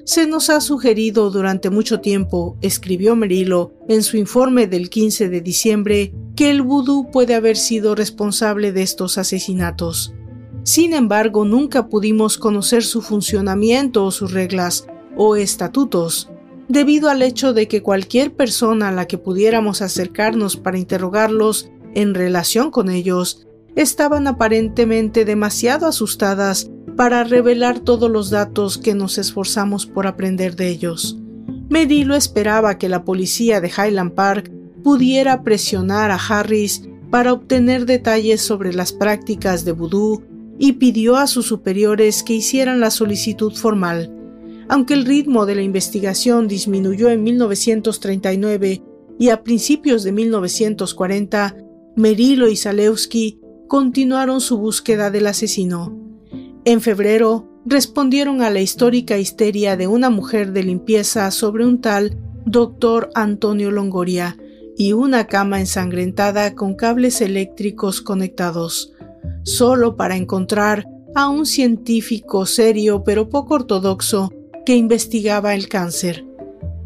[0.05, 5.41] Se nos ha sugerido durante mucho tiempo, escribió Merilo en su informe del 15 de
[5.41, 10.15] diciembre, que el vudú puede haber sido responsable de estos asesinatos.
[10.63, 14.87] Sin embargo, nunca pudimos conocer su funcionamiento o sus reglas
[15.17, 16.31] o estatutos,
[16.69, 22.15] debido al hecho de que cualquier persona a la que pudiéramos acercarnos para interrogarlos en
[22.15, 29.87] relación con ellos estaban aparentemente demasiado asustadas para revelar todos los datos que nos esforzamos
[29.87, 31.19] por aprender de ellos.
[31.69, 34.51] Medilo esperaba que la policía de Highland Park
[34.83, 40.23] pudiera presionar a Harris para obtener detalles sobre las prácticas de vudú
[40.59, 44.16] y pidió a sus superiores que hicieran la solicitud formal.
[44.69, 48.83] Aunque el ritmo de la investigación disminuyó en 1939
[49.19, 51.57] y a principios de 1940,
[51.95, 55.97] Merilo y Zalewski continuaron su búsqueda del asesino.
[56.65, 62.19] En febrero, respondieron a la histórica histeria de una mujer de limpieza sobre un tal
[62.45, 63.11] Dr.
[63.15, 64.37] Antonio Longoria
[64.77, 68.93] y una cama ensangrentada con cables eléctricos conectados,
[69.43, 74.33] solo para encontrar a un científico serio pero poco ortodoxo
[74.67, 76.27] que investigaba el cáncer.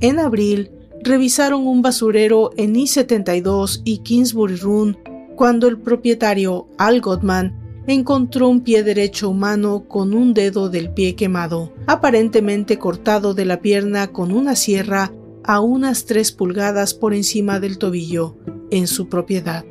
[0.01, 0.71] En abril,
[1.03, 4.99] revisaron un basurero en I-72 y Kingsbury Run
[5.35, 11.17] cuando el propietario, Al Gottman, encontró un pie derecho humano con un dedo del pie
[11.17, 15.11] quemado, aparentemente cortado de la pierna con una sierra
[15.43, 18.37] a unas tres pulgadas por encima del tobillo,
[18.71, 19.65] en su propiedad.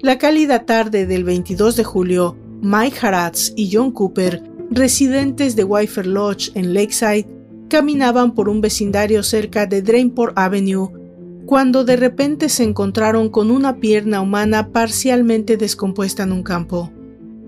[0.00, 6.06] La cálida tarde del 22 de julio, Mike Haratz y John Cooper residentes de Wifer
[6.06, 7.28] Lodge en Lakeside
[7.68, 10.90] caminaban por un vecindario cerca de Drainport Avenue
[11.46, 16.90] cuando de repente se encontraron con una pierna humana parcialmente descompuesta en un campo.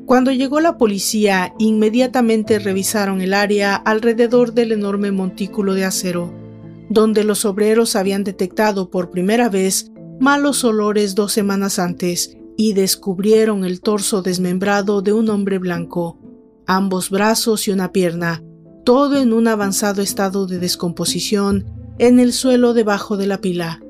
[0.04, 6.32] Cuando llegó la policía, inmediatamente revisaron el área alrededor del enorme montículo de acero,
[6.88, 9.90] donde los obreros habían detectado por primera vez
[10.20, 16.18] malos olores dos semanas antes y descubrieron el torso desmembrado de un hombre blanco,
[16.66, 18.42] ambos brazos y una pierna,
[18.84, 21.66] todo en un avanzado estado de descomposición
[21.98, 23.80] en el suelo debajo de la pila.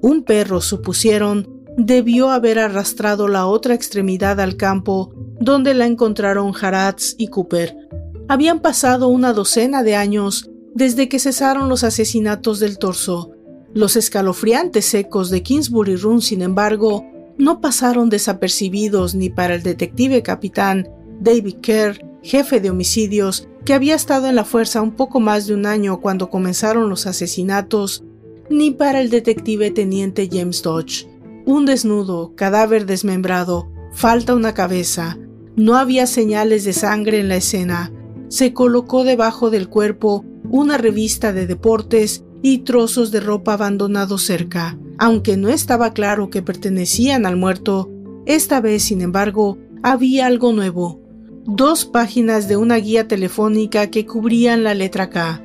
[0.00, 7.14] Un perro, supusieron, debió haber arrastrado la otra extremidad al campo donde la encontraron Haratz
[7.18, 7.76] y Cooper.
[8.28, 13.32] Habían pasado una docena de años desde que cesaron los asesinatos del torso.
[13.74, 17.04] Los escalofriantes secos de Kingsbury Run, sin embargo,
[17.38, 20.88] no pasaron desapercibidos ni para el detective capitán
[21.20, 25.54] David Kerr jefe de homicidios, que había estado en la fuerza un poco más de
[25.54, 28.04] un año cuando comenzaron los asesinatos,
[28.50, 31.06] ni para el detective teniente James Dodge.
[31.46, 35.18] Un desnudo, cadáver desmembrado, falta una cabeza,
[35.56, 37.92] no había señales de sangre en la escena.
[38.28, 44.78] Se colocó debajo del cuerpo una revista de deportes y trozos de ropa abandonados cerca.
[44.98, 47.90] Aunque no estaba claro que pertenecían al muerto,
[48.24, 51.01] esta vez, sin embargo, había algo nuevo,
[51.44, 55.42] dos páginas de una guía telefónica que cubrían la letra K.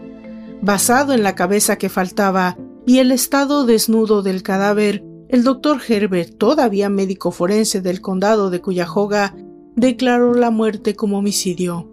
[0.62, 6.38] Basado en la cabeza que faltaba y el estado desnudo del cadáver, el doctor Herbert,
[6.38, 9.36] todavía médico forense del condado de Cuyahoga,
[9.76, 11.92] declaró la muerte como homicidio.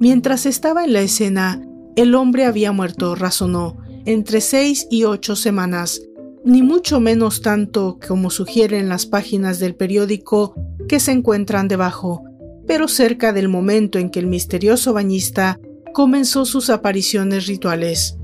[0.00, 1.62] Mientras estaba en la escena,
[1.96, 6.00] el hombre había muerto, razonó, entre seis y ocho semanas,
[6.44, 10.54] ni mucho menos tanto como sugieren las páginas del periódico
[10.88, 12.22] que se encuentran debajo,
[12.66, 15.58] pero cerca del momento en que el misterioso bañista
[15.92, 18.16] comenzó sus apariciones rituales.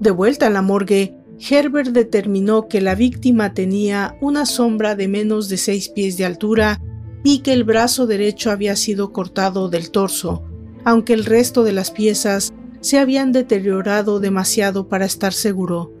[0.00, 5.48] De vuelta a la morgue, Herbert determinó que la víctima tenía una sombra de menos
[5.48, 6.80] de seis pies de altura
[7.22, 10.44] y que el brazo derecho había sido cortado del torso,
[10.84, 15.92] aunque el resto de las piezas se habían deteriorado demasiado para estar seguro.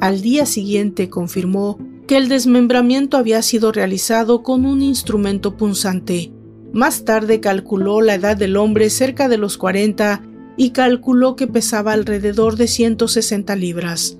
[0.00, 6.32] Al día siguiente confirmó que el desmembramiento había sido realizado con un instrumento punzante.
[6.74, 10.22] Más tarde calculó la edad del hombre cerca de los 40
[10.56, 14.18] y calculó que pesaba alrededor de 160 libras.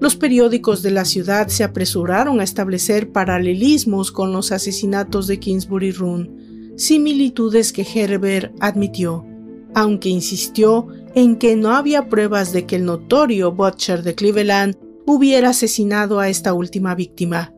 [0.00, 5.92] Los periódicos de la ciudad se apresuraron a establecer paralelismos con los asesinatos de Kingsbury
[5.92, 9.24] Run, similitudes que Herbert admitió,
[9.72, 14.76] aunque insistió en que no había pruebas de que el notorio Butcher de Cleveland
[15.06, 17.54] hubiera asesinado a esta última víctima.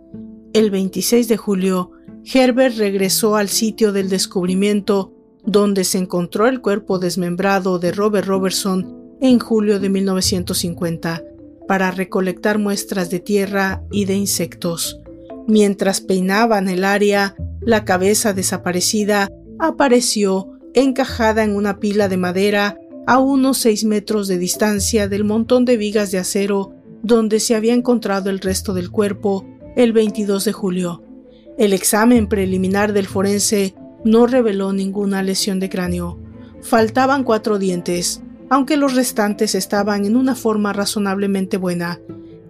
[0.52, 1.92] El 26 de julio,
[2.32, 5.12] Herbert regresó al sitio del descubrimiento
[5.44, 11.22] donde se encontró el cuerpo desmembrado de Robert Robertson en julio de 1950
[11.68, 15.00] para recolectar muestras de tierra y de insectos.
[15.46, 19.28] Mientras peinaban el área, la cabeza desaparecida
[19.58, 25.64] apareció encajada en una pila de madera a unos seis metros de distancia del montón
[25.66, 26.72] de vigas de acero
[27.02, 29.46] donde se había encontrado el resto del cuerpo
[29.76, 31.02] el 22 de julio.
[31.56, 33.74] El examen preliminar del forense
[34.04, 36.18] no reveló ninguna lesión de cráneo.
[36.62, 42.00] Faltaban cuatro dientes, aunque los restantes estaban en una forma razonablemente buena,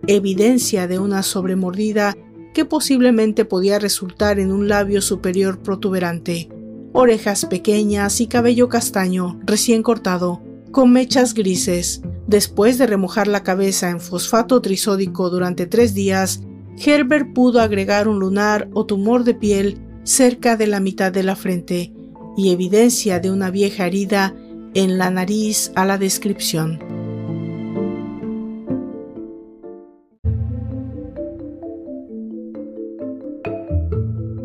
[0.07, 2.17] evidencia de una sobremordida
[2.55, 6.49] que posiblemente podía resultar en un labio superior protuberante,
[6.93, 10.41] orejas pequeñas y cabello castaño recién cortado,
[10.71, 12.03] con mechas grises.
[12.27, 16.41] Después de remojar la cabeza en fosfato trisódico durante tres días,
[16.79, 21.37] Herbert pudo agregar un lunar o tumor de piel cerca de la mitad de la
[21.37, 21.93] frente
[22.37, 24.35] y evidencia de una vieja herida
[24.75, 26.79] en la nariz a la descripción.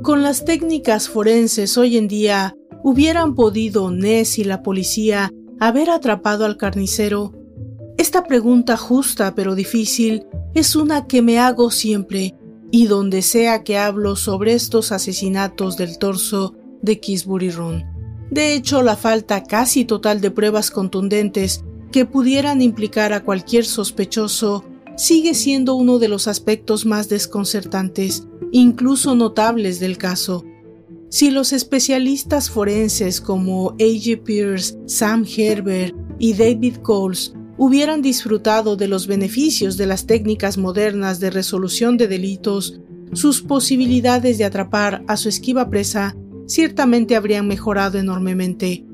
[0.04, 6.46] Con las técnicas forenses hoy en día, hubieran podido Ness y la policía haber atrapado
[6.46, 7.39] al carnicero?
[8.00, 12.34] Esta pregunta justa pero difícil es una que me hago siempre
[12.72, 17.84] y donde sea que hablo sobre estos asesinatos del torso de Kisbury Run.
[18.32, 24.64] De hecho, la falta casi total de pruebas contundentes que pudieran implicar a cualquier sospechoso
[24.96, 30.46] sigue siendo uno de los aspectos más desconcertantes, incluso notables del caso.
[31.10, 34.24] Si los especialistas forenses como A.J.
[34.24, 41.20] Pierce, Sam Herbert y David Coles hubieran disfrutado de los beneficios de las técnicas modernas
[41.20, 42.80] de resolución de delitos,
[43.12, 46.16] sus posibilidades de atrapar a su esquiva presa
[46.48, 48.86] ciertamente habrían mejorado enormemente.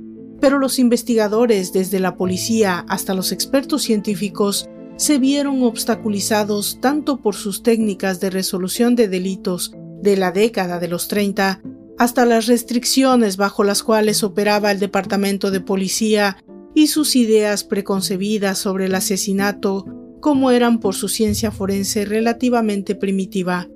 [0.42, 4.68] Pero los investigadores, desde la policía hasta los expertos científicos,
[4.98, 10.88] se vieron obstaculizados tanto por sus técnicas de resolución de delitos de la década de
[10.88, 11.62] los 30
[12.00, 16.38] hasta las restricciones bajo las cuales operaba el Departamento de Policía
[16.76, 19.86] y sus ideas preconcebidas sobre el asesinato
[20.20, 23.70] como eran por su ciencia forense relativamente primitiva.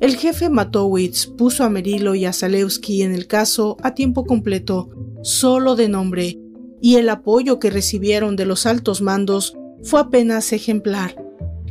[0.00, 4.90] El jefe Matowitz puso a Merilo y a Zalewski en el caso a tiempo completo,
[5.22, 6.38] solo de nombre,
[6.80, 11.16] y el apoyo que recibieron de los altos mandos fue apenas ejemplar.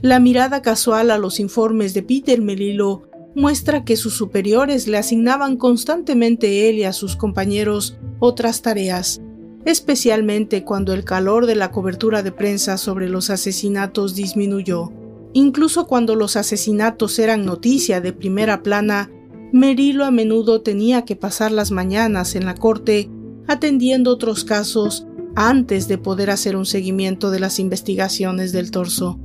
[0.02, 3.04] La mirada casual a los informes de Peter Melillo
[3.36, 9.22] muestra que sus superiores le asignaban constantemente él y a sus compañeros otras tareas,
[9.66, 14.92] especialmente cuando el calor de la cobertura de prensa sobre los asesinatos disminuyó.
[15.34, 19.10] Incluso cuando los asesinatos eran noticia de primera plana,
[19.52, 23.10] Merilo a menudo tenía que pasar las mañanas en la corte
[23.48, 29.20] atendiendo otros casos antes de poder hacer un seguimiento de las investigaciones del torso.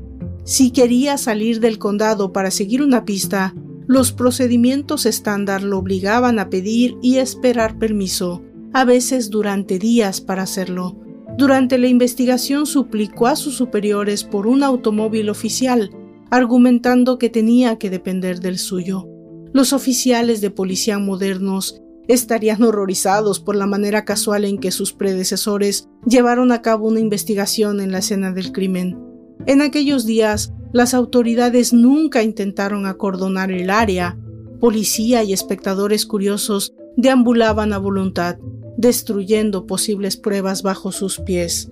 [0.44, 3.54] Si quería salir del condado para seguir una pista,
[3.86, 10.42] los procedimientos estándar lo obligaban a pedir y esperar permiso a veces durante días para
[10.42, 10.96] hacerlo.
[11.36, 15.90] Durante la investigación suplicó a sus superiores por un automóvil oficial,
[16.30, 19.06] argumentando que tenía que depender del suyo.
[19.52, 25.88] Los oficiales de policía modernos estarían horrorizados por la manera casual en que sus predecesores
[26.06, 28.98] llevaron a cabo una investigación en la escena del crimen.
[29.46, 34.18] En aquellos días, las autoridades nunca intentaron acordonar el área.
[34.60, 38.38] Policía y espectadores curiosos deambulaban a voluntad,
[38.76, 41.70] destruyendo posibles pruebas bajo sus pies.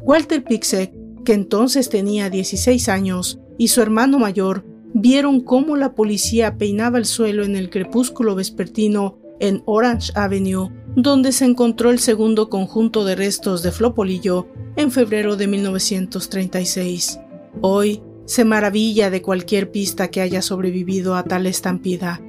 [0.00, 0.92] Walter Pixek,
[1.24, 4.64] que entonces tenía 16 años, y su hermano mayor
[4.94, 11.32] vieron cómo la policía peinaba el suelo en el crepúsculo vespertino en Orange Avenue, donde
[11.32, 14.46] se encontró el segundo conjunto de restos de Flopolillo
[14.76, 17.20] en febrero de 1936.
[17.60, 22.20] Hoy se maravilla de cualquier pista que haya sobrevivido a tal estampida.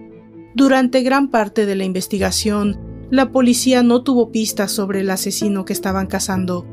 [0.58, 2.80] Durante gran parte de la investigación,
[3.12, 6.66] la policía no tuvo pistas sobre el asesino que estaban cazando.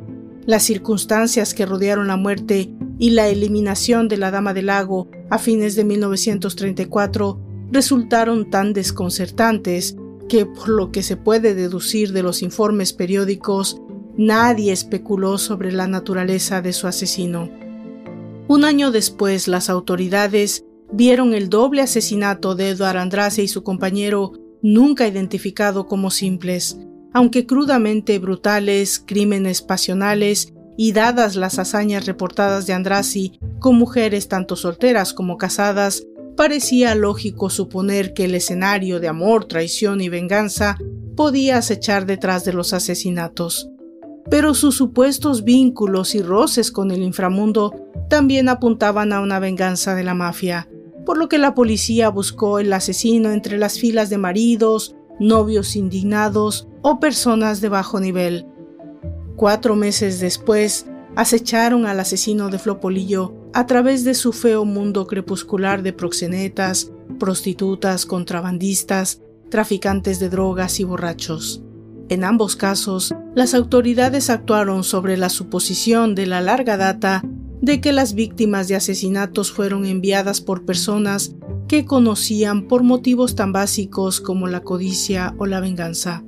[0.46, 5.36] Las circunstancias que rodearon la muerte y la eliminación de la Dama del Lago a
[5.36, 7.38] fines de 1934
[7.72, 9.96] resultaron tan desconcertantes
[10.30, 13.82] que, por lo que se puede deducir de los informes periódicos,
[14.16, 17.50] nadie especuló sobre la naturaleza de su asesino.
[18.48, 24.32] Un año después, las autoridades vieron el doble asesinato de Edward Andrade y su compañero,
[24.62, 26.78] nunca identificado como simples,
[27.12, 34.56] aunque crudamente brutales, crímenes pasionales y dadas las hazañas reportadas de Andrasi con mujeres tanto
[34.56, 36.04] solteras como casadas,
[36.36, 40.76] parecía lógico suponer que el escenario de amor, traición y venganza
[41.16, 43.70] podía acechar detrás de los asesinatos.
[44.30, 47.72] Pero sus supuestos vínculos y roces con el inframundo
[48.08, 50.68] también apuntaban a una venganza de la mafia,
[51.04, 56.68] por lo que la policía buscó el asesino entre las filas de maridos, novios indignados
[56.82, 58.46] o personas de bajo nivel.
[59.36, 60.86] Cuatro meses después,
[61.16, 68.06] acecharon al asesino de Flopolillo a través de su feo mundo crepuscular de proxenetas, prostitutas,
[68.06, 69.20] contrabandistas,
[69.50, 71.62] traficantes de drogas y borrachos.
[72.08, 77.24] En ambos casos, las autoridades actuaron sobre la suposición de la larga data
[77.60, 81.34] de que las víctimas de asesinatos fueron enviadas por personas
[81.68, 86.24] que conocían por motivos tan básicos como la codicia o la venganza.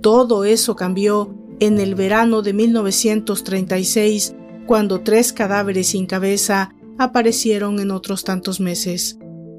[0.00, 4.34] Todo eso cambió en el verano de 1936,
[4.66, 9.18] cuando tres cadáveres sin cabeza aparecieron en otros tantos meses.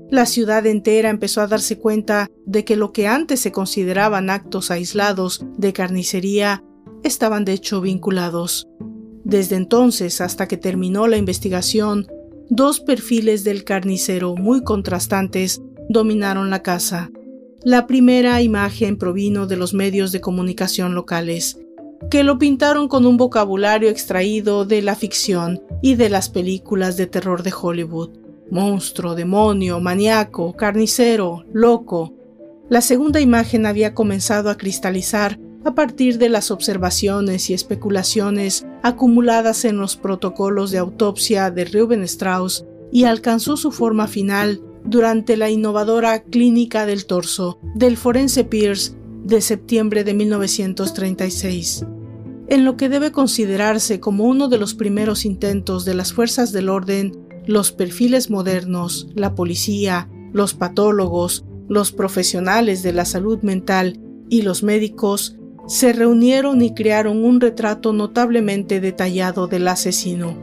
[0.10, 4.72] La ciudad entera empezó a darse cuenta de que lo que antes se consideraban actos
[4.72, 6.64] aislados de carnicería
[7.04, 8.68] estaban de hecho vinculados.
[9.28, 12.08] Desde entonces hasta que terminó la investigación,
[12.49, 17.12] dos perfiles del carnicero muy contrastantes dominaron la casa.
[17.62, 21.60] La primera imagen provino de los medios de comunicación locales
[22.10, 27.08] que lo pintaron con un vocabulario extraído de la ficción y de las películas de
[27.08, 28.12] terror de Hollywood.
[28.49, 32.14] Monstruo, demonio, maníaco, carnicero, loco.
[32.70, 39.66] La segunda imagen había comenzado a cristalizar a partir de las observaciones y especulaciones acumuladas
[39.66, 45.50] en los protocolos de autopsia de Reuben Strauss y alcanzó su forma final durante la
[45.50, 48.94] innovadora Clínica del Torso del forense Pierce
[49.24, 51.86] de septiembre de 1936,
[52.48, 56.70] en lo que debe considerarse como uno de los primeros intentos de las fuerzas del
[56.70, 64.44] orden, los perfiles modernos, la policía, los patólogos, los profesionales de la salud mental y
[64.44, 70.35] los médicos se reunieron y crearon un retrato notablemente detallado del asesino.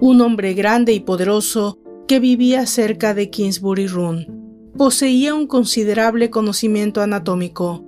[0.00, 4.72] Un hombre grande y poderoso que vivía cerca de Kingsbury Run.
[4.78, 7.84] Poseía un considerable conocimiento anatómico,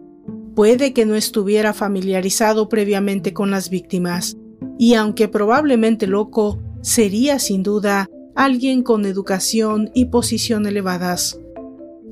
[0.56, 4.36] puede que no estuviera familiarizado previamente con las víctimas,
[4.78, 11.38] y aunque probablemente loco, sería sin duda alguien con educación y posición elevadas.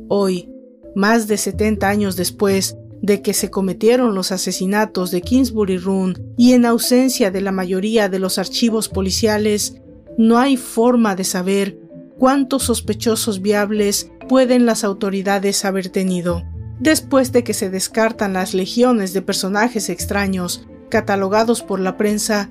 [0.08, 0.48] Hoy,
[0.94, 6.52] más de 70 años después de que se cometieron los asesinatos de Kingsbury Run y
[6.52, 9.76] en ausencia de la mayoría de los archivos policiales,
[10.18, 11.78] no hay forma de saber
[12.18, 16.42] cuántos sospechosos viables pueden las autoridades haber tenido.
[16.80, 22.50] Después de que se descartan las legiones de personajes extraños catalogados por la prensa,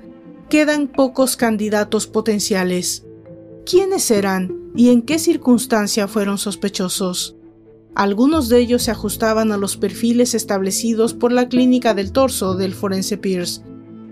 [0.50, 3.06] quedan pocos candidatos potenciales.
[3.66, 7.35] ¿Quiénes eran y en qué circunstancia fueron sospechosos?
[7.96, 12.74] Algunos de ellos se ajustaban a los perfiles establecidos por la clínica del torso del
[12.74, 13.62] forense Pierce.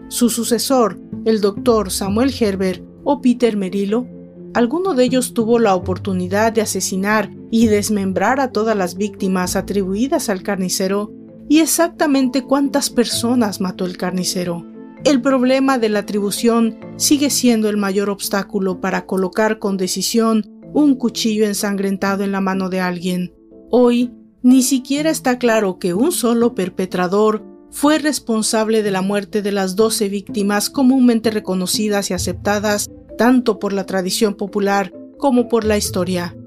[0.08, 4.08] Su sucesor, el doctor Samuel Herbert o Peter Merillo,
[4.54, 10.30] alguno de ellos tuvo la oportunidad de asesinar y desmembrar a todas las víctimas atribuidas
[10.30, 11.12] al carnicero
[11.50, 14.66] y exactamente cuántas personas mató el carnicero.
[15.04, 20.96] El problema de la atribución sigue siendo el mayor obstáculo para colocar con decisión un
[20.96, 23.33] cuchillo ensangrentado en la mano de alguien.
[23.76, 24.12] Hoy,
[24.44, 29.76] ni siquiera está claro que un solo perpetrador fue responsable de la muerte de las
[29.76, 36.38] doce víctimas comúnmente reconocidas y aceptadas tanto por la tradición popular como por la historia.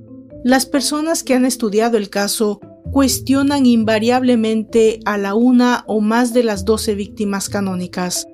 [0.45, 2.61] Las personas que han estudiado el caso
[2.93, 8.29] cuestionan invariablemente a la una o más de las doce víctimas canónicas,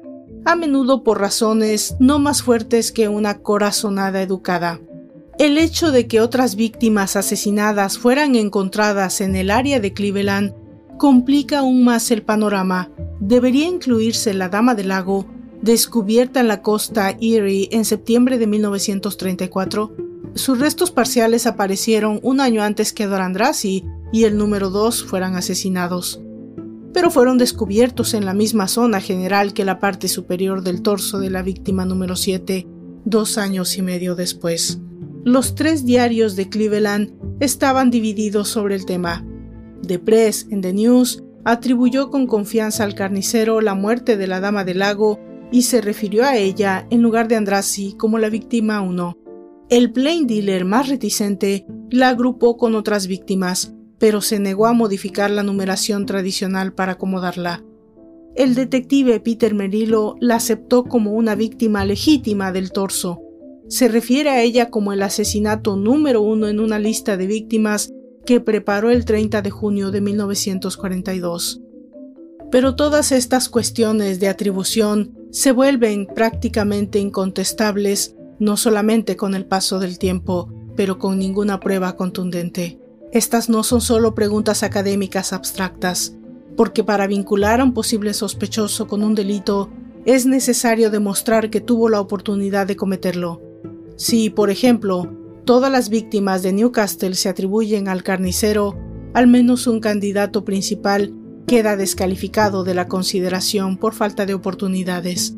[0.45, 4.83] a menudo por razones no más fuertes que una corazonada educada.
[5.39, 10.55] El hecho de que otras víctimas asesinadas fueran encontradas en el área de Cleveland
[10.99, 12.91] complica aún más el panorama.
[13.19, 15.27] Debería incluirse la Dama del Lago,
[15.63, 19.97] descubierta en la costa Erie en septiembre de 1934.
[20.35, 26.21] Sus restos parciales aparecieron un año antes que Dorandrasi y el número 2 fueran asesinados.
[26.93, 31.31] Pero fueron descubiertos en la misma zona general que la parte superior del torso de
[31.31, 32.67] la víctima número 7,
[33.07, 34.79] dos años y medio después.
[35.25, 39.25] Los tres diarios de Cleveland estaban divididos sobre el tema.
[39.87, 44.65] The Press en The News atribuyó con confianza al carnicero la muerte de la Dama
[44.65, 45.21] del Lago
[45.53, 49.17] y se refirió a ella en lugar de Andrassi como la víctima 1.
[49.71, 55.31] El plain dealer más reticente la agrupó con otras víctimas, pero se negó a modificar
[55.31, 57.63] la numeración tradicional para acomodarla.
[58.35, 63.21] El detective Peter Merillo la aceptó como una víctima legítima del torso.
[63.73, 67.91] Se refiere a ella como el asesinato número uno en una lista de víctimas
[68.27, 71.63] que preparó el 30 de junio de 1942.
[72.51, 79.79] Pero todas estas cuestiones de atribución se vuelven prácticamente incontestables no solamente con el paso
[79.79, 82.79] del tiempo, pero con ninguna prueba contundente.
[83.11, 86.15] Estas no son solo preguntas académicas abstractas,
[86.59, 89.71] porque para vincular a un posible sospechoso con un delito
[90.05, 93.52] es necesario demostrar que tuvo la oportunidad de cometerlo.
[93.97, 95.13] Si, por ejemplo,
[95.45, 98.77] todas las víctimas de Newcastle se atribuyen al carnicero,
[99.15, 101.15] al menos un candidato principal
[101.47, 105.35] queda descalificado de la consideración por falta de oportunidades.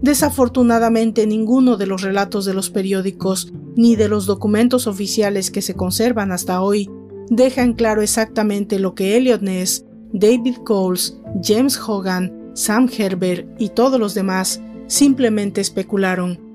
[0.00, 5.74] Desafortunadamente ninguno de los relatos de los periódicos ni de los documentos oficiales que se
[5.74, 6.90] conservan hasta hoy
[7.30, 13.98] dejan claro exactamente lo que Elliot Ness, David Coles, James Hogan, Sam Herbert y todos
[13.98, 16.51] los demás simplemente especularon.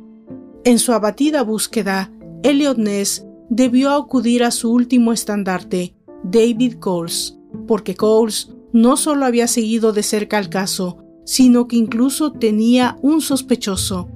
[0.67, 2.11] En su abatida búsqueda,
[2.43, 5.95] Elliot Ness debió acudir a su último estandarte,
[6.25, 7.39] David Coles,
[7.69, 13.21] porque Coles no solo había seguido de cerca el caso, sino que incluso tenía un
[13.21, 14.09] sospechoso,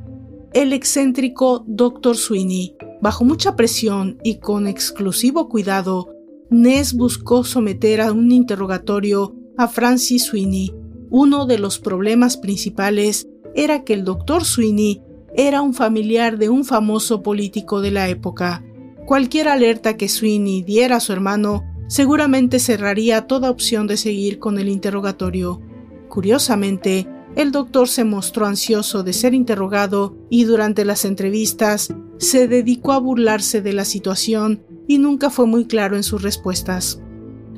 [0.51, 2.17] el excéntrico Dr.
[2.17, 2.75] Sweeney.
[3.01, 6.09] Bajo mucha presión y con exclusivo cuidado,
[6.49, 10.75] Ness buscó someter a un interrogatorio a Francis Sweeney.
[11.09, 13.25] Uno de los problemas principales
[13.55, 14.43] era que el Dr.
[14.43, 15.01] Sweeney
[15.35, 18.63] era un familiar de un famoso político de la época.
[19.05, 24.59] Cualquier alerta que Sweeney diera a su hermano seguramente cerraría toda opción de seguir con
[24.59, 25.61] el interrogatorio.
[26.07, 32.91] Curiosamente, el doctor se mostró ansioso de ser interrogado y durante las entrevistas se dedicó
[32.91, 37.01] a burlarse de la situación y nunca fue muy claro en sus respuestas.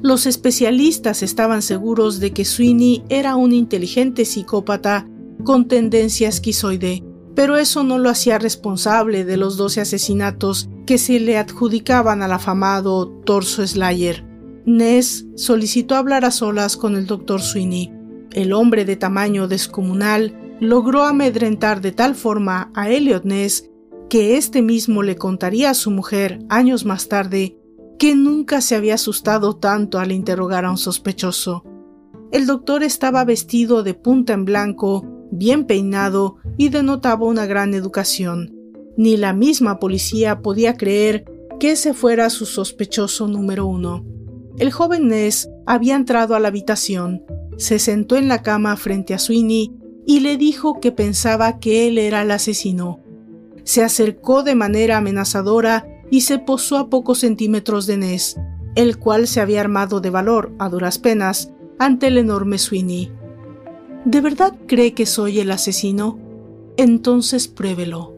[0.01, 5.07] Los especialistas estaban seguros de que Sweeney era un inteligente psicópata
[5.43, 7.03] con tendencia esquizoide,
[7.35, 12.31] pero eso no lo hacía responsable de los 12 asesinatos que se le adjudicaban al
[12.31, 14.25] afamado Torso Slayer.
[14.65, 17.91] Ness solicitó hablar a solas con el doctor Sweeney.
[18.31, 23.69] El hombre de tamaño descomunal logró amedrentar de tal forma a Elliot Ness
[24.09, 27.57] que éste mismo le contaría a su mujer años más tarde
[27.97, 31.63] que nunca se había asustado tanto al interrogar a un sospechoso.
[32.31, 35.05] El doctor estaba vestido de punta en blanco,
[35.37, 38.55] bien peinado y denotaba una gran educación.
[38.95, 41.25] Ni la misma policía podía creer
[41.59, 44.05] que ese fuera su sospechoso número uno.
[44.59, 47.23] El joven Ness había entrado a la habitación,
[47.57, 49.73] se sentó en la cama frente a Sweeney
[50.05, 52.99] y le dijo que pensaba que él era el asesino.
[53.63, 58.37] Se acercó de manera amenazadora y se posó a pocos centímetros de Ness,
[58.75, 63.11] el cual se había armado de valor, a duras penas, ante el enorme Sweeney.
[64.05, 66.19] ¿De verdad cree que soy el asesino?
[66.75, 68.13] Entonces pruébelo.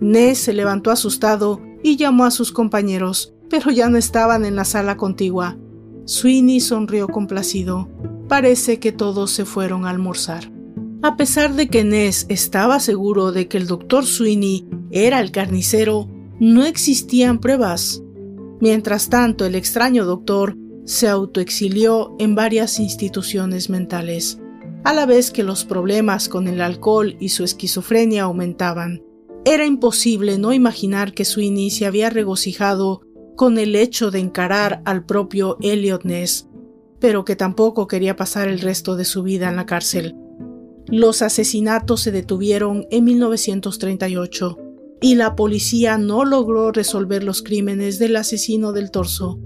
[0.00, 4.64] Ness se levantó asustado y llamó a sus compañeros, pero ya no estaban en la
[4.64, 5.56] sala contigua.
[6.04, 7.88] Sweeney sonrió complacido.
[8.26, 10.50] Parece que todos se fueron a almorzar.
[11.02, 16.08] A pesar de que Ness estaba seguro de que el doctor Sweeney era el carnicero,
[16.40, 18.02] no existían pruebas.
[18.60, 24.40] Mientras tanto, el extraño doctor se autoexilió en varias instituciones mentales,
[24.88, 29.02] a la vez que los problemas con el alcohol y su esquizofrenia aumentaban.
[29.44, 33.02] Era imposible no imaginar que Sweeney se había regocijado
[33.36, 36.48] con el hecho de encarar al propio Elliot Ness,
[37.00, 40.16] pero que tampoco quería pasar el resto de su vida en la cárcel.
[40.86, 44.56] Los asesinatos se detuvieron en 1938.
[45.02, 49.38] y la policía no logró resolver los crímenes del asesino del torso.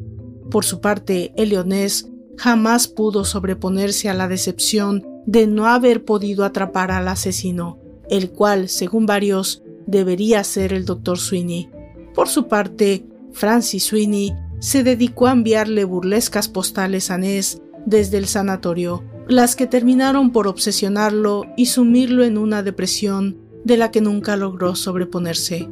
[0.52, 2.08] Por su parte, Elliot Ness
[2.38, 7.78] jamás pudo sobreponerse a la decepción de no haber podido atrapar al asesino,
[8.08, 11.18] el cual, según varios, debería ser el Dr.
[11.18, 11.70] Sweeney.
[12.14, 18.26] Por su parte, Francis Sweeney se dedicó a enviarle burlescas postales a Ness desde el
[18.26, 24.36] sanatorio, las que terminaron por obsesionarlo y sumirlo en una depresión de la que nunca
[24.36, 25.68] logró sobreponerse.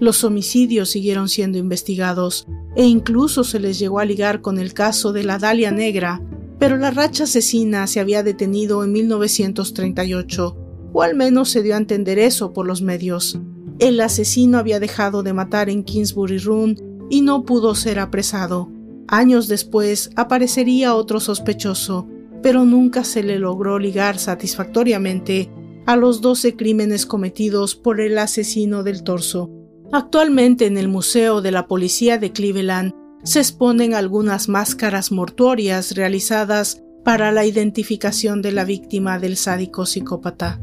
[0.00, 2.46] Los homicidios siguieron siendo investigados
[2.76, 6.22] e incluso se les llegó a ligar con el caso de la Dalia Negra,
[6.58, 10.56] pero la racha asesina se había detenido en 1938,
[10.92, 13.38] o al menos se dio a entender eso por los medios.
[13.78, 18.70] El asesino había dejado de matar en Kingsbury Run y no pudo ser apresado.
[19.06, 22.08] Años después aparecería otro sospechoso,
[22.42, 25.50] pero nunca se le logró ligar satisfactoriamente
[25.86, 29.50] a los 12 crímenes cometidos por el asesino del torso.
[29.92, 32.92] Actualmente en el Museo de la Policía de Cleveland
[33.24, 40.60] se exponen algunas máscaras mortuorias realizadas para la identificación de la víctima del sádico psicópata.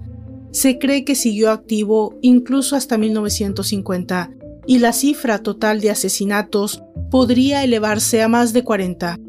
[0.52, 4.32] Se cree que siguió activo incluso hasta 1950
[4.68, 9.19] y la cifra total de asesinatos podría elevarse a más de 40.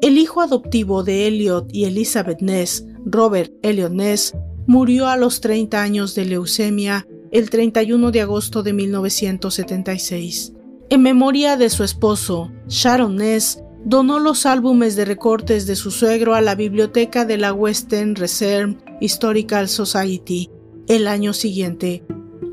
[0.00, 4.34] El hijo adoptivo de Elliot y Elizabeth Ness, Robert Elliot Ness,
[4.66, 10.53] murió a los 30 años de leucemia el 31 de agosto de 1976.
[10.90, 16.34] En memoria de su esposo, Sharon Ness donó los álbumes de recortes de su suegro
[16.34, 20.50] a la biblioteca de la Western Reserve Historical Society
[20.88, 22.04] el año siguiente.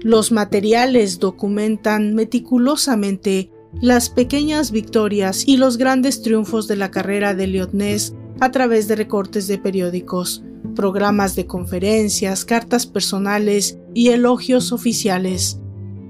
[0.01, 3.51] Los materiales documentan meticulosamente
[3.81, 8.87] las pequeñas victorias y los grandes triunfos de la carrera de Elliot Ness a través
[8.87, 10.43] de recortes de periódicos,
[10.75, 15.60] programas de conferencias, cartas personales y elogios oficiales.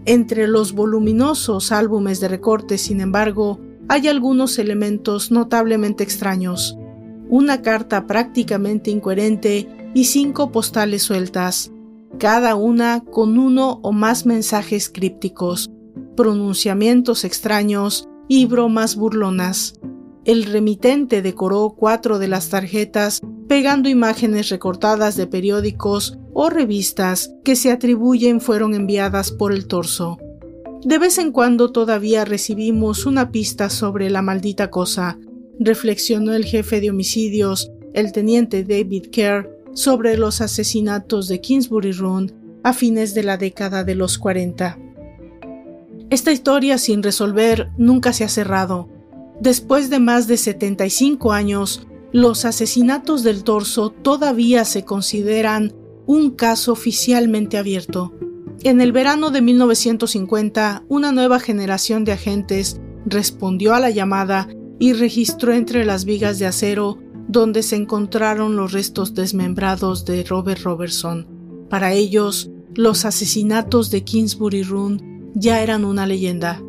[0.06, 6.78] Entre los voluminosos álbumes de recortes, sin embargo, hay algunos elementos notablemente extraños.
[7.30, 11.72] Una carta prácticamente incoherente y cinco postales sueltas,
[12.18, 15.69] cada una con uno o más mensajes crípticos,
[16.15, 19.76] pronunciamientos extraños y bromas burlonas.
[20.26, 23.22] El remitente decoró cuatro de las tarjetas
[23.52, 30.19] pegando imágenes recortadas de periódicos o revistas que se atribuyen fueron enviadas por el torso.
[30.86, 35.19] De vez en cuando todavía recibimos una pista sobre la maldita cosa,
[35.60, 42.32] reflexionó el jefe de homicidios, el teniente David Kerr, sobre los asesinatos de Kingsbury Run
[42.64, 44.80] a fines de la década de los 40.
[46.10, 48.88] Esta historia sin resolver nunca se ha cerrado.
[49.41, 55.74] Después de más de 75 años, los asesinatos del torso todavía se consideran
[56.06, 58.14] un caso oficialmente abierto.
[58.64, 64.48] En el verano de 1950, una nueva generación de agentes respondió a la llamada
[64.78, 70.62] y registró entre las vigas de acero donde se encontraron los restos desmembrados de Robert
[70.64, 71.28] Robertson.
[71.70, 76.62] Para ellos, los asesinatos de Kingsbury Run ya eran una leyenda.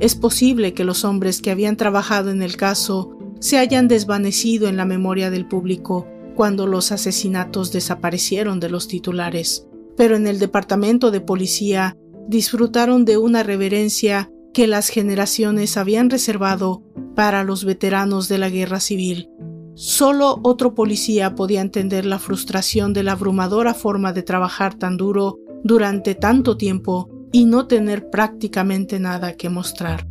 [0.00, 4.76] Es posible que los hombres que habían trabajado en el caso se hayan desvanecido en
[4.76, 6.06] la memoria del público
[6.36, 9.66] cuando los asesinatos desaparecieron de los titulares,
[9.96, 11.96] pero en el departamento de policía
[12.28, 16.84] disfrutaron de una reverencia que las generaciones habían reservado
[17.16, 19.28] para los veteranos de la guerra civil.
[19.74, 25.40] Solo otro policía podía entender la frustración de la abrumadora forma de trabajar tan duro
[25.64, 30.06] durante tanto tiempo y no tener prácticamente nada que mostrar.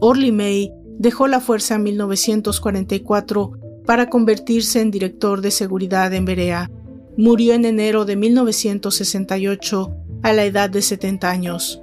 [0.00, 0.72] Orly May
[1.02, 6.70] dejó la fuerza en 1944 para convertirse en director de seguridad en Berea.
[7.18, 11.82] Murió en enero de 1968 a la edad de 70 años.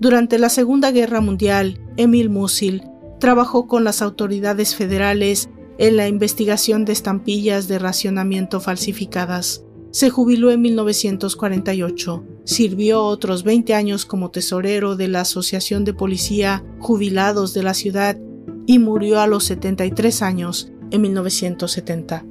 [0.00, 2.82] Durante la Segunda Guerra Mundial, Emil Musil
[3.20, 5.48] trabajó con las autoridades federales
[5.78, 9.62] en la investigación de estampillas de racionamiento falsificadas.
[9.92, 12.24] Se jubiló en 1948.
[12.42, 18.18] Sirvió otros 20 años como tesorero de la Asociación de Policía Jubilados de la ciudad
[18.66, 22.24] y murió a los 73 años en 1970.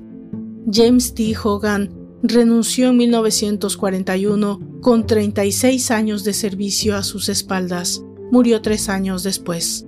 [0.71, 1.33] James T.
[1.41, 1.89] Hogan
[2.23, 8.03] renunció en 1941 con 36 años de servicio a sus espaldas.
[8.31, 9.85] Murió tres años después.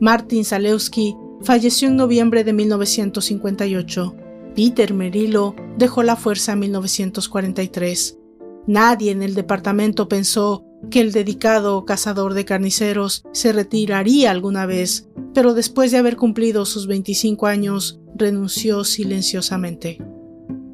[0.00, 4.14] Martin Zalewski falleció en noviembre de 1958.
[4.54, 8.18] Peter Merillo dejó la fuerza en 1943.
[8.66, 15.08] Nadie en el departamento pensó que el dedicado cazador de carniceros se retiraría alguna vez,
[15.34, 19.98] pero después de haber cumplido sus 25 años, renunció silenciosamente.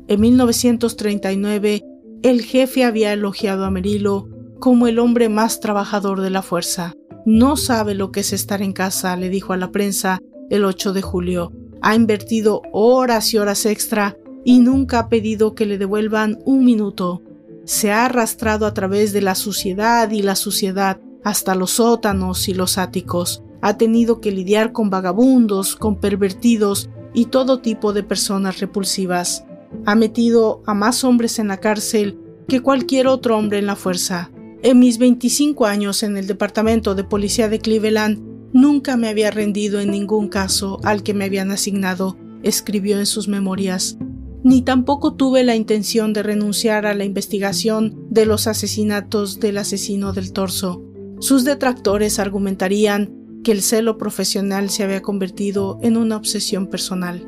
[0.08, 1.82] En 1939,
[2.22, 4.28] el jefe había elogiado a Merillo
[4.58, 6.94] como el hombre más trabajador de la fuerza.
[7.24, 10.18] No sabe lo que es estar en casa, le dijo a la prensa
[10.48, 11.52] el 8 de julio.
[11.82, 17.22] Ha invertido horas y horas extra y nunca ha pedido que le devuelvan un minuto.
[17.66, 22.54] Se ha arrastrado a través de la suciedad y la suciedad hasta los sótanos y
[22.54, 23.42] los áticos.
[23.60, 29.44] Ha tenido que lidiar con vagabundos, con pervertidos y todo tipo de personas repulsivas.
[29.84, 34.30] Ha metido a más hombres en la cárcel que cualquier otro hombre en la fuerza.
[34.62, 38.22] En mis 25 años en el Departamento de Policía de Cleveland,
[38.52, 43.26] nunca me había rendido en ningún caso al que me habían asignado, escribió en sus
[43.26, 43.98] memorias.
[44.46, 50.12] Ni tampoco tuve la intención de renunciar a la investigación de los asesinatos del asesino
[50.12, 50.84] del torso.
[51.18, 57.26] Sus detractores argumentarían que el celo profesional se había convertido en una obsesión personal.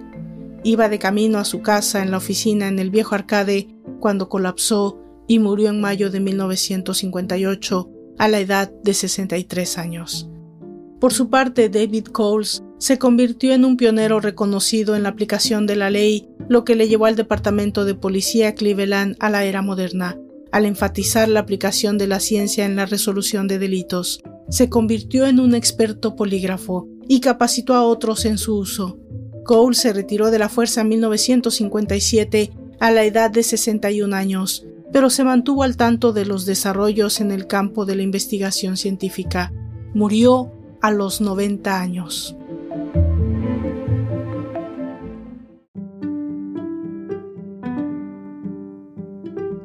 [0.63, 3.67] Iba de camino a su casa en la oficina en el viejo arcade
[3.99, 10.31] cuando colapsó y murió en mayo de 1958 a la edad de 63 años.
[11.01, 15.77] Por su parte, David Coles se convirtió en un pionero reconocido en la aplicación de
[15.77, 20.19] la ley, lo que le llevó al Departamento de Policía Cleveland a la era moderna,
[20.51, 24.23] al enfatizar la aplicación de la ciencia en la resolución de delitos.
[24.49, 28.99] Se convirtió en un experto polígrafo y capacitó a otros en su uso.
[29.45, 32.51] Cole se retiró de la fuerza en 1957
[32.81, 37.31] a la edad de 61 años, pero se mantuvo al tanto de los desarrollos en
[37.31, 39.53] el campo de la investigación científica.
[39.95, 42.37] Murió a los 90 años.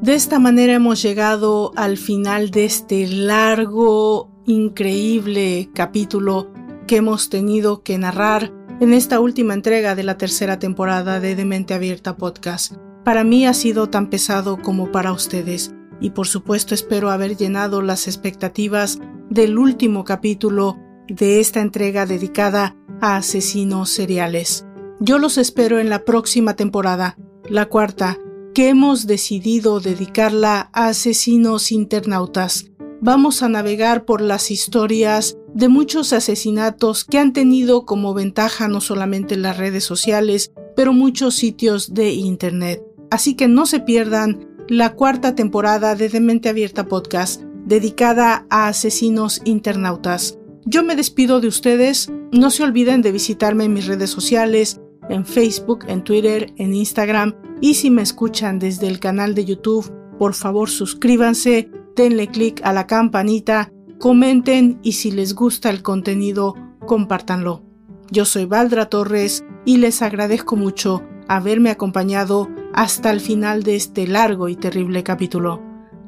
[0.04, 6.52] De esta manera hemos llegado al final de este largo, increíble capítulo
[6.88, 11.74] que hemos tenido que narrar en esta última entrega de la tercera temporada de Demente
[11.74, 12.74] Abierta Podcast.
[13.06, 17.82] Para mí ha sido tan pesado como para ustedes, y por supuesto espero haber llenado
[17.82, 19.00] las expectativas
[19.30, 20.78] del último capítulo
[21.08, 24.66] de esta entrega dedicada a asesinos seriales.
[25.00, 27.18] Yo los espero en la próxima temporada,
[27.50, 28.18] la cuarta,
[28.54, 32.72] que hemos decidido dedicarla a asesinos internautas.
[33.02, 38.80] Vamos a navegar por las historias de muchos asesinatos que han tenido como ventaja no
[38.80, 42.82] solamente las redes sociales, pero muchos sitios de Internet.
[43.12, 49.42] Así que no se pierdan la cuarta temporada de Demente Abierta Podcast, dedicada a asesinos
[49.44, 50.38] internautas.
[50.66, 52.12] Yo me despido de ustedes.
[52.32, 54.80] No se olviden de visitarme en mis redes sociales,
[55.10, 57.36] en Facebook, en Twitter, en Instagram.
[57.62, 62.72] Y si me escuchan desde el canal de YouTube, por favor suscríbanse, denle click a
[62.72, 67.64] la campanita, comenten y si les gusta el contenido, compártanlo.
[68.10, 74.08] Yo soy Valdra Torres y les agradezco mucho haberme acompañado hasta el final de este
[74.08, 75.62] largo y terrible capítulo.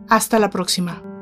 [0.08, 1.15] Hasta la próxima.